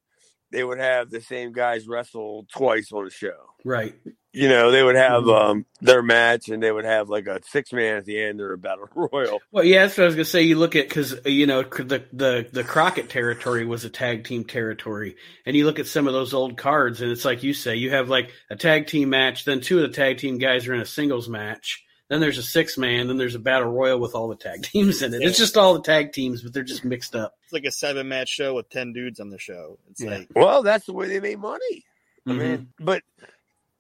[0.52, 3.50] they would have the same guys wrestle twice on the show.
[3.66, 3.96] Right.
[4.36, 5.40] You know, they would have Mhm.
[5.52, 8.54] um their match and they would have like a six man at the end or
[8.54, 9.42] a battle royal.
[9.52, 10.42] Well, yeah, that's what I was gonna say.
[10.42, 14.44] You look at because you know the the the Crockett territory was a tag team
[14.44, 15.16] territory,
[15.46, 17.92] and you look at some of those old cards, and it's like you say, you
[17.92, 20.82] have like a tag team match, then two of the tag team guys are in
[20.82, 24.30] a singles match, then there's a six man, then there's a battle royal with all
[24.30, 25.22] the tag teams in it.
[25.22, 27.36] It's just all the tag teams, but they're just mixed up.
[27.44, 29.78] It's like a seven match show with ten dudes on the show.
[29.92, 30.10] It's Yeah.
[30.10, 31.86] like Well, that's the way they made money.
[32.26, 32.38] I Mhm.
[32.40, 33.04] mean, but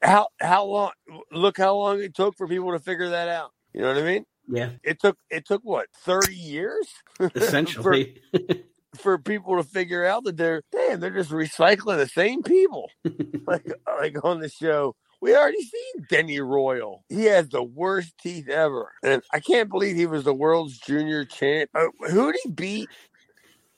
[0.04, 0.92] how how long?
[1.32, 3.52] Look how long it took for people to figure that out.
[3.74, 4.26] You know what I mean?
[4.48, 6.88] yeah, It took it took what thirty years
[7.36, 8.22] essentially.
[8.34, 8.56] for,
[9.00, 12.90] for people to figure out that they're damn they're just recycling the same people
[13.48, 14.96] like like on the show.
[15.22, 17.06] We already seen Denny Royal.
[17.08, 21.24] He has the worst teeth ever, and I can't believe he was the world's junior
[21.24, 21.70] champ.
[21.74, 22.90] Uh, who did he beat?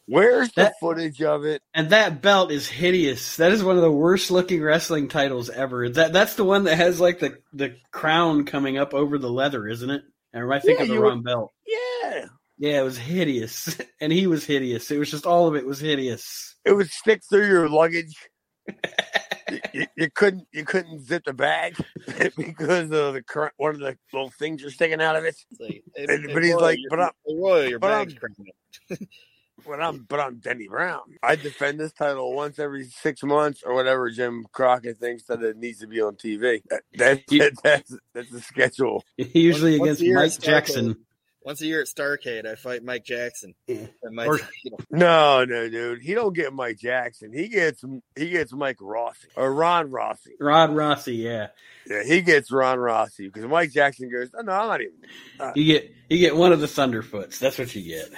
[0.08, 1.62] Where's the That- footage of it?
[1.74, 3.38] And that belt is hideous.
[3.38, 5.90] That is one of the worst looking wrestling titles ever.
[5.90, 9.68] That that's the one that has like the, the crown coming up over the leather,
[9.68, 10.04] isn't it?
[10.34, 11.54] Or am I thinking Yeah, of the you wrong belt?
[11.66, 12.26] Yeah,
[12.58, 13.78] Yeah, it was hideous.
[14.02, 14.92] And he was hideous.
[14.92, 16.56] It was just all of it was hideous.
[16.66, 18.16] it would stick through your luggage.
[19.50, 21.76] you, you- you couldn't you couldn't zip the bag
[22.38, 25.36] because of the current one of the little things are sticking out of it.
[25.52, 27.12] It's like, And- but he's like, but I'm-
[27.70, 28.10] your but I'm-
[29.58, 29.86] bag's cramping up.
[29.88, 31.02] But I'm but I'm Denny Brown.
[31.24, 35.58] I defend this title once every six months or whatever Jim Crockett thinks that it
[35.58, 36.62] needs to be on TV.
[36.70, 39.04] That, that's You- that's that's the schedule.
[39.18, 40.40] Usually What's against the Mike?
[40.40, 40.96] Jackson.
[41.44, 43.54] Once a year at Starcade, I fight Mike Jackson.
[44.12, 46.02] Mike, Or- you know, No, no, dude.
[46.02, 47.32] He don't get Mike Jackson.
[47.32, 47.84] He gets
[48.16, 50.32] he gets Mike Rossi or Ron Rossi.
[50.40, 51.50] Rod Rossi, yeah.
[51.88, 54.96] Yeah, he gets Ron Rossi because Mike Jackson goes, oh, no, I'm not even.
[55.40, 57.38] Uh, you get you get one of the Thunderfoots.
[57.38, 58.10] That's what you get.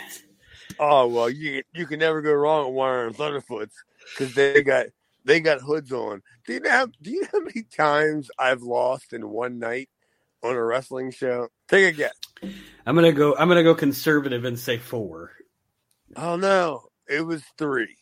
[0.79, 3.73] Oh well, you you can never go wrong with of them Thunderfoots
[4.17, 4.87] because they got
[5.25, 6.21] they got hoods on.
[6.45, 6.69] Do you know?
[6.69, 9.89] How, do you know how many times I've lost in one night
[10.43, 11.49] on a wrestling show?
[11.67, 12.15] Take a guess.
[12.85, 13.35] I'm gonna go.
[13.35, 15.33] I'm gonna go conservative and say four.
[16.15, 17.97] Oh no, it was three.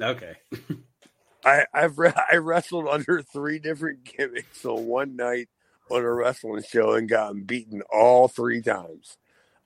[0.00, 0.36] Okay.
[1.44, 5.48] I I've re- I wrestled under three different gimmicks on one night
[5.90, 9.18] on a wrestling show and gotten beaten all three times.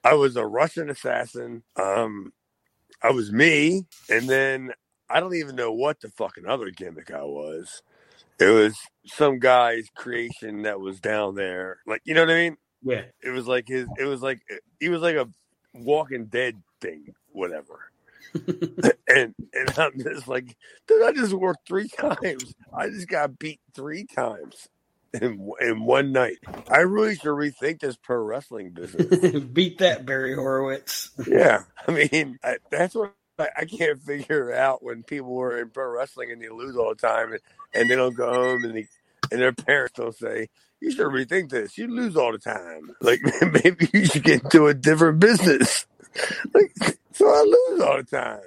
[0.04, 1.62] I was a Russian assassin.
[1.76, 2.32] Um,
[3.02, 4.72] I was me, and then
[5.08, 7.82] I don't even know what the fucking other gimmick I was.
[8.38, 12.56] It was some guy's creation that was down there, like you know what I mean.
[12.82, 13.02] Yeah.
[13.22, 13.86] It was like his.
[13.98, 14.40] It was like
[14.78, 15.28] he was like a
[15.74, 17.90] Walking Dead thing, whatever.
[18.34, 22.54] and and I'm just like, dude, I just worked three times.
[22.72, 24.68] I just got beat three times
[25.14, 26.38] in in one night.
[26.68, 29.18] I really should rethink this pro wrestling business.
[29.52, 31.10] Beat that, Barry Horowitz.
[31.26, 35.70] yeah, I mean, I, that's what I, I can't figure out when people were in
[35.70, 37.40] pro wrestling and they lose all the time and,
[37.74, 38.88] and they don't go home and they
[39.32, 40.48] and their parents don't say.
[40.80, 41.76] You should rethink this.
[41.76, 42.94] You lose all the time.
[43.00, 43.20] Like
[43.64, 45.86] maybe you should get into a different business.
[46.52, 48.40] Like, so I lose all the time.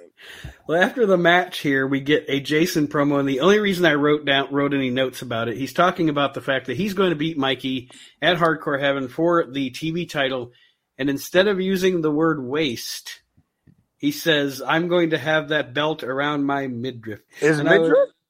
[0.66, 3.94] Well, after the match here, we get a Jason promo, and the only reason I
[3.94, 7.10] wrote down wrote any notes about it, he's talking about the fact that he's going
[7.10, 10.52] to beat Mikey at Hardcore Heaven for the TV title,
[10.98, 13.22] and instead of using the word waist,
[13.96, 17.78] he says, "I'm going to have that belt around my midriff." Is And I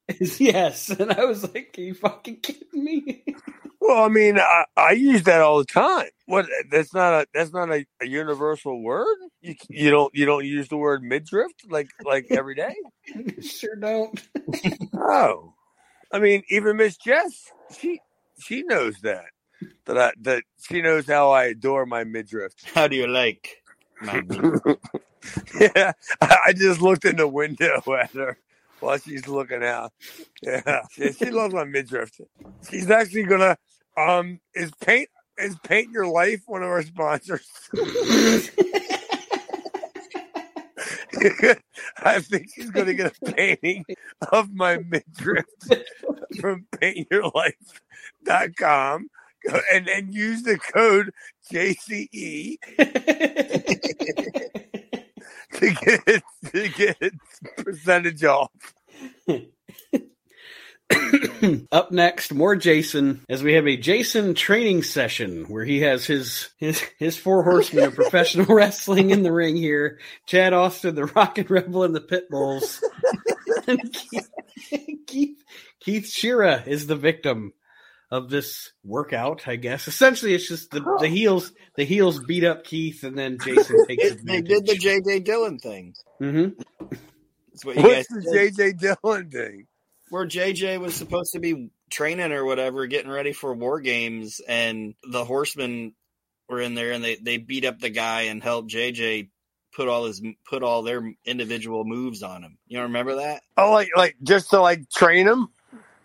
[0.08, 3.24] was- yes, and I was like, "Are you fucking kidding me?"
[3.80, 6.08] Well, I mean, I, I use that all the time.
[6.24, 6.46] What?
[6.70, 9.18] That's not a that's not a, a universal word.
[9.42, 12.74] You you don't you don't use the word midriff like like every day.
[13.42, 14.26] sure don't.
[14.94, 15.52] Oh,
[16.10, 18.00] I mean, even Miss Jess, she
[18.38, 19.26] she knows that
[19.84, 22.54] that I, that she knows how I adore my midriff.
[22.74, 23.62] how do you like?
[24.00, 24.22] My
[25.60, 25.92] yeah,
[26.22, 28.38] I I just looked in the window at her
[28.84, 29.92] while she's looking out.
[30.42, 32.10] Yeah, she, she loves my midriff.
[32.68, 33.56] She's actually gonna
[33.96, 35.08] um is paint
[35.38, 37.48] is paint your life one of our sponsors.
[42.02, 43.84] I think she's gonna get a painting
[44.30, 45.46] of my midriff
[46.40, 49.08] from paintyourlife.com
[49.72, 51.12] and then use the code
[51.50, 52.58] JCE
[55.54, 56.22] to get
[56.52, 57.14] to get
[57.58, 58.73] percentage off.
[61.72, 66.50] Up next, more Jason as we have a Jason training session where he has his
[66.58, 69.98] his, his four horsemen of professional wrestling in the ring here.
[70.26, 72.80] Chad Austin, the Rocket Rebel, and the Pitbulls.
[73.66, 74.30] and Keith,
[75.06, 75.44] Keith
[75.80, 77.52] Keith Shira is the victim
[78.10, 79.88] of this workout, I guess.
[79.88, 84.04] Essentially, it's just the, the heels the heels beat up Keith, and then Jason takes
[84.04, 85.20] It- they did the J.J.
[85.20, 85.94] Dillon thing.
[86.20, 86.48] hmm
[86.78, 87.00] That's
[87.62, 88.54] what you guys What's the did.
[88.56, 89.66] JJ Dillon thing?
[90.10, 94.94] where JJ was supposed to be training or whatever, getting ready for war games, and
[95.10, 95.94] the horsemen
[96.48, 99.30] were in there, and they they beat up the guy and helped JJ
[99.74, 102.58] put all his put all their individual moves on him.
[102.66, 103.42] You don't remember that?
[103.56, 105.48] Oh, like like just to like train him.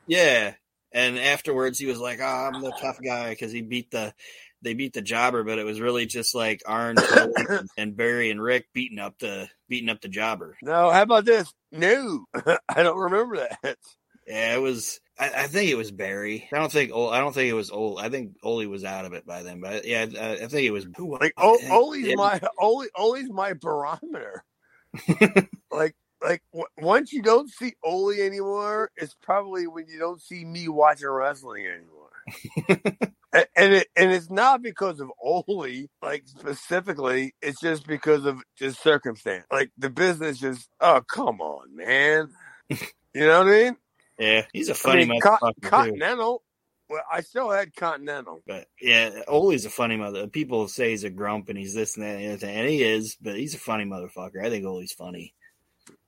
[0.07, 0.53] Yeah.
[0.91, 4.11] And afterwards, he was like, "Oh, I'm the tough guy" because he beat the
[4.61, 6.95] they beat the jobber, but it was really just like Arn
[7.77, 10.57] and Barry and Rick beating up the beating up the jobber.
[10.61, 11.51] No, how about this?
[11.71, 12.25] No,
[12.69, 13.77] I don't remember that.
[14.27, 14.99] Yeah, it was.
[15.17, 16.47] I, I think it was Barry.
[16.53, 16.91] I don't think.
[16.91, 17.97] I don't think it was Ole.
[17.97, 19.59] I think Ole was out of it by then.
[19.59, 20.87] But yeah, I, I think it was.
[20.97, 22.15] Who, Like o- Ole's yeah.
[22.15, 24.43] my Ole, Ole's my barometer.
[25.71, 30.43] like like w- once you don't see Ole anymore, it's probably when you don't see
[30.45, 31.98] me watching wrestling anymore.
[33.55, 37.35] And it and it's not because of Ole, like specifically.
[37.41, 39.45] It's just because of just circumstance.
[39.51, 40.67] Like the business just.
[40.79, 42.29] Oh come on, man.
[43.11, 43.77] You know what I mean?
[44.19, 45.53] Yeah, he's a funny mean, motherfucker.
[45.61, 45.67] too.
[45.67, 46.43] Continental.
[46.89, 48.41] Well, I still had Continental.
[48.45, 50.27] But yeah, Ole's a funny mother.
[50.27, 53.17] People say he's a grump and he's this and that and, and he is.
[53.19, 54.45] But he's a funny motherfucker.
[54.45, 55.33] I think Ole's funny.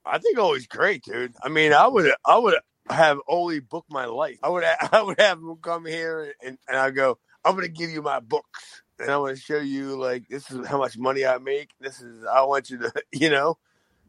[0.06, 1.34] I think Ole's great, dude.
[1.44, 2.56] I mean, I would, I would
[2.90, 4.40] have Ole book my life.
[4.44, 7.74] I would, I would have him come here and, and I go, I'm going to
[7.74, 10.98] give you my books and I'm going to show you like this is how much
[10.98, 11.72] money I make.
[11.80, 13.54] This is, I want you to, you know,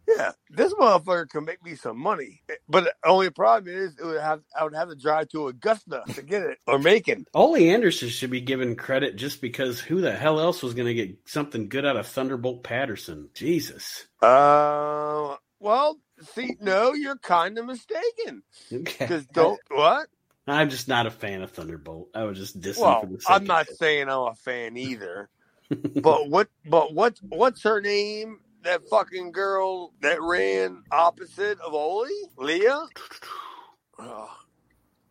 [0.08, 4.20] Yeah, this motherfucker can make me some money, but the only problem is it would
[4.20, 7.26] have I would have to drive to Augusta to get it or Macon.
[7.34, 10.94] Ole Anderson should be given credit just because who the hell else was going to
[10.94, 13.30] get something good out of Thunderbolt Patterson?
[13.34, 14.06] Jesus.
[14.22, 18.42] Uh, well, see, no, you're kind of mistaken.
[18.72, 18.96] Okay.
[18.98, 20.08] Because don't what?
[20.46, 22.08] I'm just not a fan of Thunderbolt.
[22.14, 25.28] I was just dissing Well, for the sake I'm not saying I'm a fan either.
[25.70, 26.48] but what?
[26.66, 27.18] But what?
[27.28, 28.40] What's her name?
[28.64, 32.06] That fucking girl that ran opposite of Ole,
[32.36, 32.86] Leah.
[33.98, 34.30] Oh,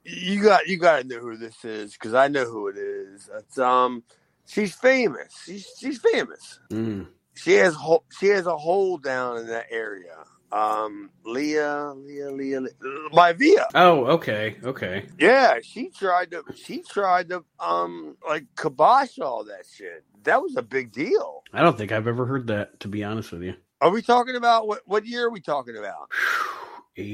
[0.06, 3.30] you got you got to know who this is because I know who it is.
[3.38, 4.04] It's um,
[4.46, 5.34] she's famous.
[5.46, 6.60] She's she's famous.
[6.70, 7.08] Mm.
[7.36, 10.24] She has ho- she has a hole down in that area.
[10.52, 12.72] Um, Leah, Leah, Leah, Leah
[13.14, 13.66] Maivia.
[13.76, 15.08] Oh, okay, okay.
[15.20, 20.04] Yeah, she tried to she tried to um like kibosh all that shit.
[20.24, 21.44] That was a big deal.
[21.54, 23.56] I don't think I've ever heard that, to be honest with you.
[23.82, 26.10] Are we talking about what what year are we talking about?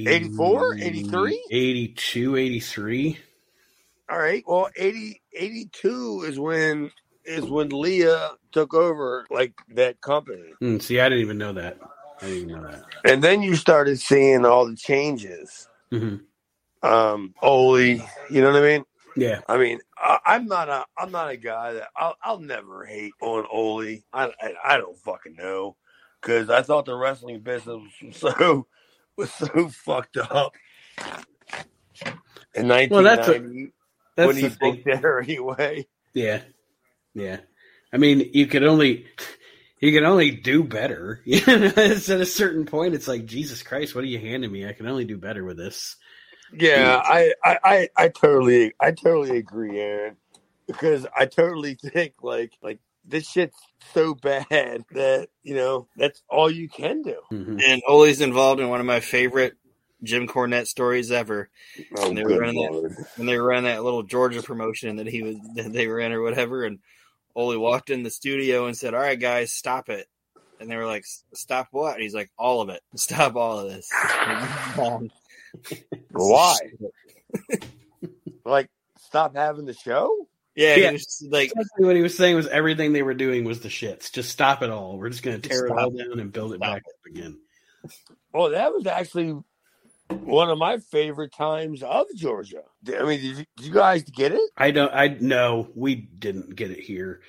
[0.08, 0.64] 84?
[0.82, 1.44] 83?
[1.52, 3.20] 82, 83.
[4.10, 4.44] All right.
[4.48, 6.92] Well, 80, 82 is when
[7.26, 10.54] is when Leah took over like that company.
[10.60, 11.80] Hmm, see, I didn't even know that.
[12.22, 12.84] I didn't know that.
[13.06, 15.68] And then you started seeing all the changes.
[15.92, 16.22] Mhm.
[16.84, 18.02] Um, Ole, you
[18.42, 18.86] know what I mean?
[19.16, 19.42] Yeah.
[19.48, 23.14] I mean, I, I'm not a I'm not a guy that I'll, I'll never hate
[23.22, 23.82] on Ole.
[24.14, 25.76] I, I I don't fucking know
[26.22, 28.68] because I thought the wrestling business was so
[29.16, 30.56] was so fucked up
[32.56, 33.74] in Well, that's a- 1990
[34.16, 35.88] That's when he booked there anyway.
[36.14, 36.42] Yeah.
[37.14, 37.38] Yeah.
[37.94, 39.06] I mean, you could only
[39.80, 41.22] you can only do better.
[41.26, 44.68] It's at a certain point it's like, Jesus Christ, what are you handing me?
[44.68, 45.96] I can only do better with this.
[46.54, 50.16] Yeah, I, I, I, I totally, I totally agree, Aaron,
[50.66, 53.58] because I totally think like, like this shit's
[53.94, 54.48] so bad
[54.92, 57.16] that you know that's all you can do.
[57.32, 57.62] Mhm.
[57.66, 59.56] And Ole's involved in one of my favorite
[60.04, 61.50] Jim Cornette stories ever.
[61.98, 65.08] Oh, And they were running that when they were running that little Georgia promotion that
[65.08, 66.80] he was that they were in or whatever, and
[67.38, 70.08] Ole walked in the studio and said, "All right, guys, stop it."
[70.60, 72.82] And they were like, "Stop what?" And he's like, "All of it.
[72.96, 73.90] Stop all of this."
[76.12, 76.58] Why?
[78.46, 78.70] Like,
[79.00, 80.28] stop having the show.
[80.56, 80.92] Yeah, Yeah.
[80.94, 84.10] just like, Essentially what he was saying was everything they were doing was the shits.
[84.10, 84.98] Just stop it all.
[84.98, 87.38] We're just going to tear it all down and build it Stop back up again.
[88.34, 89.38] Well, that was actually
[90.10, 92.64] one of my favorite times of Georgia.
[92.88, 94.52] I mean, did you, did you guys get it?
[94.58, 94.94] I don't.
[94.94, 97.22] I no, we didn't get it here.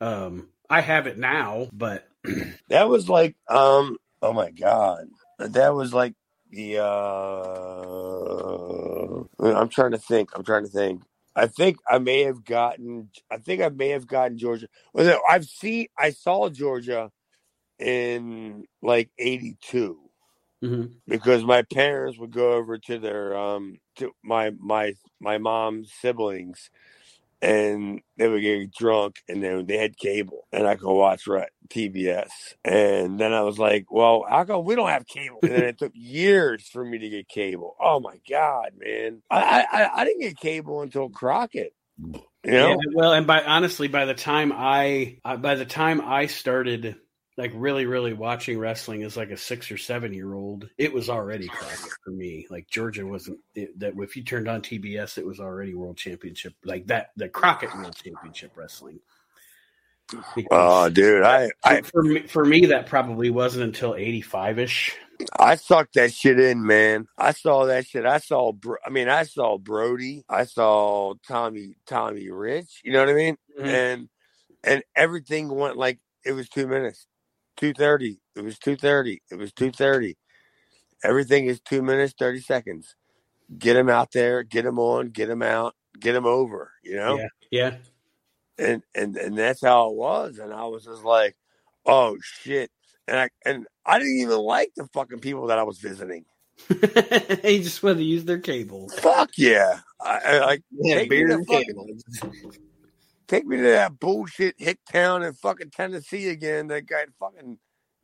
[0.00, 2.08] Um, I have it now, but
[2.68, 5.08] That was like, um, oh my god,
[5.38, 6.14] that was like
[6.50, 6.78] the.
[6.82, 7.86] uh
[9.38, 10.30] I'm trying to think.
[10.34, 11.02] I'm trying to think.
[11.34, 13.10] I think I may have gotten.
[13.30, 14.68] I think I may have gotten Georgia.
[14.92, 15.86] Well, no, I've seen.
[15.98, 17.10] I saw Georgia
[17.78, 19.98] in like '82
[20.66, 20.92] Mhm.
[21.06, 26.70] because my parents would go over to their um to my my my mom's siblings
[27.42, 31.50] and they would get drunk and then they had cable and I could watch right,
[31.68, 32.30] TBS.
[32.64, 35.40] And then I was like, well, how come we don't have cable?
[35.42, 37.76] And then it took years for me to get cable.
[37.80, 39.22] Oh my God, man.
[39.30, 41.74] I I, I didn't get cable until Crockett.
[42.44, 42.70] You know?
[42.70, 46.96] Yeah, well, and by honestly, by the time I uh, by the time I started
[47.36, 51.10] like really really watching wrestling as like a six or seven year old, it was
[51.10, 52.46] already Crockett for me.
[52.50, 56.54] Like Georgia wasn't it, that if you turned on TBS, it was already World Championship
[56.64, 57.10] like that.
[57.16, 59.00] The Crockett World Championship Wrestling.
[60.34, 64.58] Because Oh, dude, I, I for me, for me, that probably wasn't until eighty five
[64.58, 64.96] ish.
[65.38, 67.08] I sucked that shit in, man.
[67.18, 68.04] I saw that shit.
[68.04, 70.24] I saw, Bro- I mean, I saw Brody.
[70.28, 72.82] I saw Tommy, Tommy Rich.
[72.84, 73.36] You know what I mean?
[73.58, 73.66] Mhm.
[73.66, 74.08] And
[74.62, 77.06] and everything went like it was two minutes,
[77.56, 78.18] two thirty.
[78.34, 79.22] It was two thirty.
[79.30, 80.16] It was two thirty.
[81.04, 82.94] Everything is two minutes thirty seconds.
[83.58, 84.42] Get him out there.
[84.42, 85.10] Get him on.
[85.10, 85.74] Get him out.
[86.00, 86.72] Get him over.
[86.82, 87.16] You know.
[87.18, 87.76] Yeah, yeah.
[88.58, 91.36] and and and that's how it was and i was just like
[91.84, 92.70] oh shit
[93.06, 96.24] and i and i didn't even like the fucking people that i was visiting
[97.42, 98.88] he just wanted to use their cable.
[98.88, 101.86] fuck yeah i, I like yeah, beer and fucking- cable.
[103.28, 107.58] take me to that bullshit hick town in fucking tennessee again that guy fucking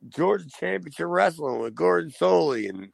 [0.09, 2.89] georgia championship wrestling with gordon solie and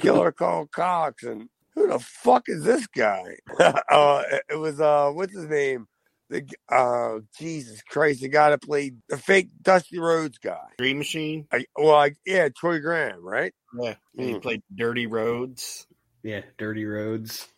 [0.00, 5.10] killer karl kox and who the fuck is this guy uh it- it was uh
[5.12, 5.86] what's his name
[6.30, 11.46] the uh jesus christ the guy that played the fake dusty rhodes guy Dream Machine.
[11.52, 13.52] I, well, I, yeah, Troy Graham, right?
[13.80, 14.42] Yeah, and he Mm.
[14.42, 15.86] played Dirty Rhodes.
[16.22, 17.48] Yeah, Dirty Rhodes.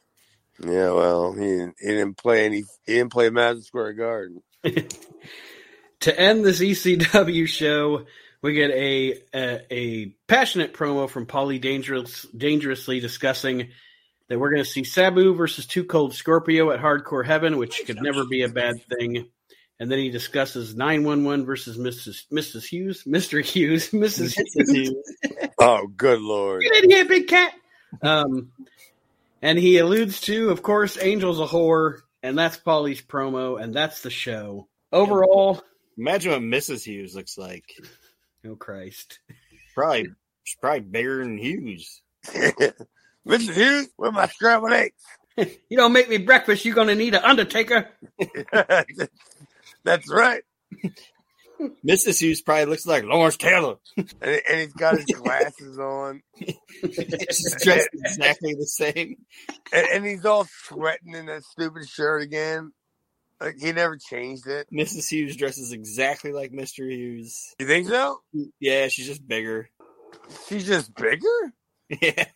[0.63, 2.65] Yeah, well, he didn't, he didn't play any.
[2.87, 4.43] He didn't play Madison Square Garden.
[6.01, 8.05] to end this ECW show,
[8.43, 13.71] We get a a, a passionate promo from Paulie Dangerous, dangerously discussing
[14.29, 18.01] that we're going to see Sabu versus Too Cold Scorpio at Hardcore Heaven, which could
[18.01, 19.29] never be a bad thing.
[19.79, 22.27] And then he discusses 911 versus Mrs.
[22.31, 22.65] Mrs.
[22.65, 23.43] Hughes, Mr.
[23.43, 24.35] Hughes, Mrs.
[24.69, 24.95] Hughes.
[25.59, 26.63] oh, good lord!
[26.63, 27.55] Get in here, big cat.
[28.03, 28.53] Um,
[29.43, 34.03] and he alludes to, of course, Angel's a whore, and that's Paulie's promo, and that's
[34.03, 34.69] the show.
[34.93, 35.63] Overall,
[35.97, 36.85] imagine what Mrs.
[36.85, 37.65] Hughes looks like.
[38.47, 39.21] Oh Christ!
[39.75, 40.09] Probably,
[40.45, 42.03] she's probably bigger than Hughes.
[42.27, 43.55] Mrs.
[43.55, 45.03] Hughes, where my scrambled eggs?
[45.37, 47.89] you don't make me breakfast, you're gonna need an undertaker.
[49.85, 50.43] That's right.
[51.85, 52.21] Mrs.
[52.21, 53.77] Hughes probably looks like Lawrence Taylor.
[53.97, 56.23] and, and he's got his glasses on.
[56.41, 59.17] She's dressed exactly the same.
[59.73, 62.73] And, and, he's all sweating in that stupid shirt again.
[63.41, 64.69] Like he never changed it.
[64.73, 65.09] Mrs.
[65.09, 66.91] Hughes dresses exactly like Mr.
[66.91, 67.55] Hughes.
[67.59, 68.21] You think so?
[68.59, 69.71] Yeah, she's just bigger.
[70.49, 71.53] She's just bigger?
[72.01, 72.27] Yeah.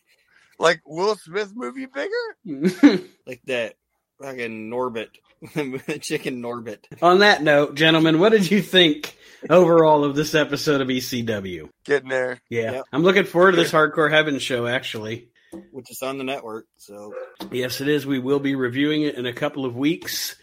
[0.59, 3.03] Like Will Smith movie bigger?
[3.25, 3.75] like that
[4.21, 5.09] fucking Norbit.
[6.01, 6.79] Chicken Norbit.
[7.01, 9.17] On that note, gentlemen, what did you think
[9.49, 11.69] overall of this episode of ECW?
[11.85, 12.39] Getting there.
[12.49, 12.71] Yeah.
[12.71, 12.83] Yep.
[12.91, 15.29] I'm looking forward to this Hardcore Heaven show, actually.
[15.71, 16.65] Which is on the network.
[16.77, 17.13] So,
[17.51, 18.05] yes, it is.
[18.05, 20.35] We will be reviewing it in a couple of weeks.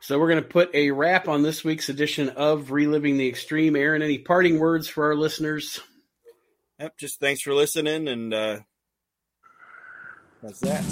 [0.00, 3.76] So, we're going to put a wrap on this week's edition of Reliving the Extreme.
[3.76, 5.80] Aaron, any parting words for our listeners?
[6.80, 6.96] Yep.
[6.98, 8.08] Just thanks for listening.
[8.08, 8.58] And uh,
[10.42, 10.82] that's that.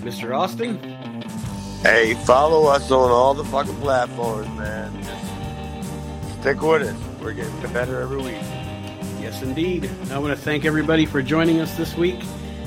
[0.00, 0.34] Mr.
[0.34, 0.78] Austin?
[1.82, 5.02] Hey, follow us on all the fucking platforms, man.
[5.02, 7.20] Just stick with us.
[7.22, 8.42] We're getting better every week.
[9.18, 9.90] Yes, indeed.
[10.10, 12.20] I want to thank everybody for joining us this week.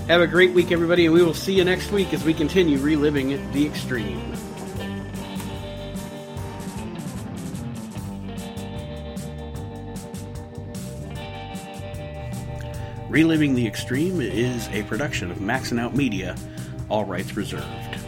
[0.08, 2.80] Have a great week, everybody, and we will see you next week as we continue
[2.80, 4.34] reliving the extreme.
[13.10, 16.36] Reliving the Extreme is a production of Maxing Out Media,
[16.90, 18.03] all rights reserved.